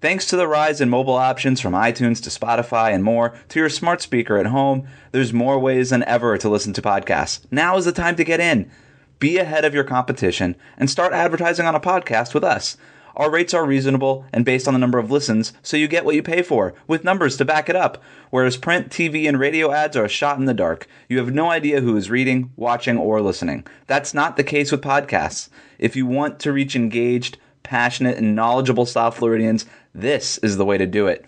Thanks 0.00 0.26
to 0.26 0.36
the 0.36 0.48
rise 0.48 0.80
in 0.80 0.88
mobile 0.88 1.14
options 1.14 1.60
from 1.60 1.72
iTunes 1.72 2.22
to 2.22 2.30
Spotify 2.30 2.92
and 2.92 3.04
more 3.04 3.38
to 3.48 3.58
your 3.58 3.68
smart 3.68 4.00
speaker 4.00 4.38
at 4.38 4.46
home, 4.46 4.86
there's 5.12 5.32
more 5.32 5.58
ways 5.58 5.90
than 5.90 6.02
ever 6.04 6.36
to 6.38 6.48
listen 6.48 6.72
to 6.74 6.82
podcasts. 6.82 7.40
Now 7.50 7.76
is 7.76 7.84
the 7.84 7.92
time 7.92 8.16
to 8.16 8.24
get 8.24 8.40
in. 8.40 8.70
Be 9.18 9.38
ahead 9.38 9.64
of 9.64 9.74
your 9.74 9.84
competition 9.84 10.56
and 10.76 10.90
start 10.90 11.12
advertising 11.12 11.66
on 11.66 11.74
a 11.74 11.80
podcast 11.80 12.34
with 12.34 12.44
us. 12.44 12.76
Our 13.16 13.30
rates 13.30 13.54
are 13.54 13.64
reasonable 13.64 14.26
and 14.32 14.44
based 14.44 14.68
on 14.68 14.74
the 14.74 14.78
number 14.78 14.98
of 14.98 15.10
listens, 15.10 15.54
so 15.62 15.76
you 15.76 15.88
get 15.88 16.04
what 16.04 16.14
you 16.14 16.22
pay 16.22 16.42
for, 16.42 16.74
with 16.86 17.02
numbers 17.02 17.36
to 17.38 17.44
back 17.46 17.70
it 17.70 17.76
up. 17.76 18.02
Whereas 18.30 18.58
print, 18.58 18.90
TV, 18.90 19.26
and 19.26 19.40
radio 19.40 19.72
ads 19.72 19.96
are 19.96 20.04
a 20.04 20.08
shot 20.08 20.38
in 20.38 20.44
the 20.44 20.52
dark. 20.52 20.86
You 21.08 21.18
have 21.18 21.32
no 21.32 21.50
idea 21.50 21.80
who 21.80 21.96
is 21.96 22.10
reading, 22.10 22.52
watching, 22.56 22.98
or 22.98 23.22
listening. 23.22 23.66
That's 23.86 24.12
not 24.12 24.36
the 24.36 24.44
case 24.44 24.70
with 24.70 24.82
podcasts. 24.82 25.48
If 25.78 25.96
you 25.96 26.06
want 26.06 26.38
to 26.40 26.52
reach 26.52 26.76
engaged, 26.76 27.38
passionate, 27.62 28.18
and 28.18 28.36
knowledgeable 28.36 28.86
South 28.86 29.16
Floridians, 29.16 29.64
this 29.94 30.36
is 30.38 30.58
the 30.58 30.66
way 30.66 30.76
to 30.76 30.86
do 30.86 31.06
it. 31.06 31.24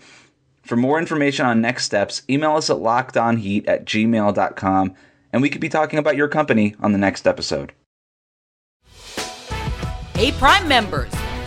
For 0.61 0.75
more 0.75 0.99
information 0.99 1.47
on 1.47 1.61
next 1.61 1.85
steps, 1.85 2.21
email 2.29 2.55
us 2.55 2.69
at 2.69 2.77
lockedonheat 2.77 3.67
at 3.67 3.85
gmail.com, 3.85 4.93
and 5.33 5.41
we 5.41 5.49
could 5.49 5.61
be 5.61 5.69
talking 5.69 5.97
about 5.97 6.15
your 6.15 6.27
company 6.27 6.75
on 6.79 6.91
the 6.91 6.99
next 6.99 7.25
episode. 7.25 7.73
Hey, 10.13 10.31
Prime 10.33 10.67
members, 10.67 11.11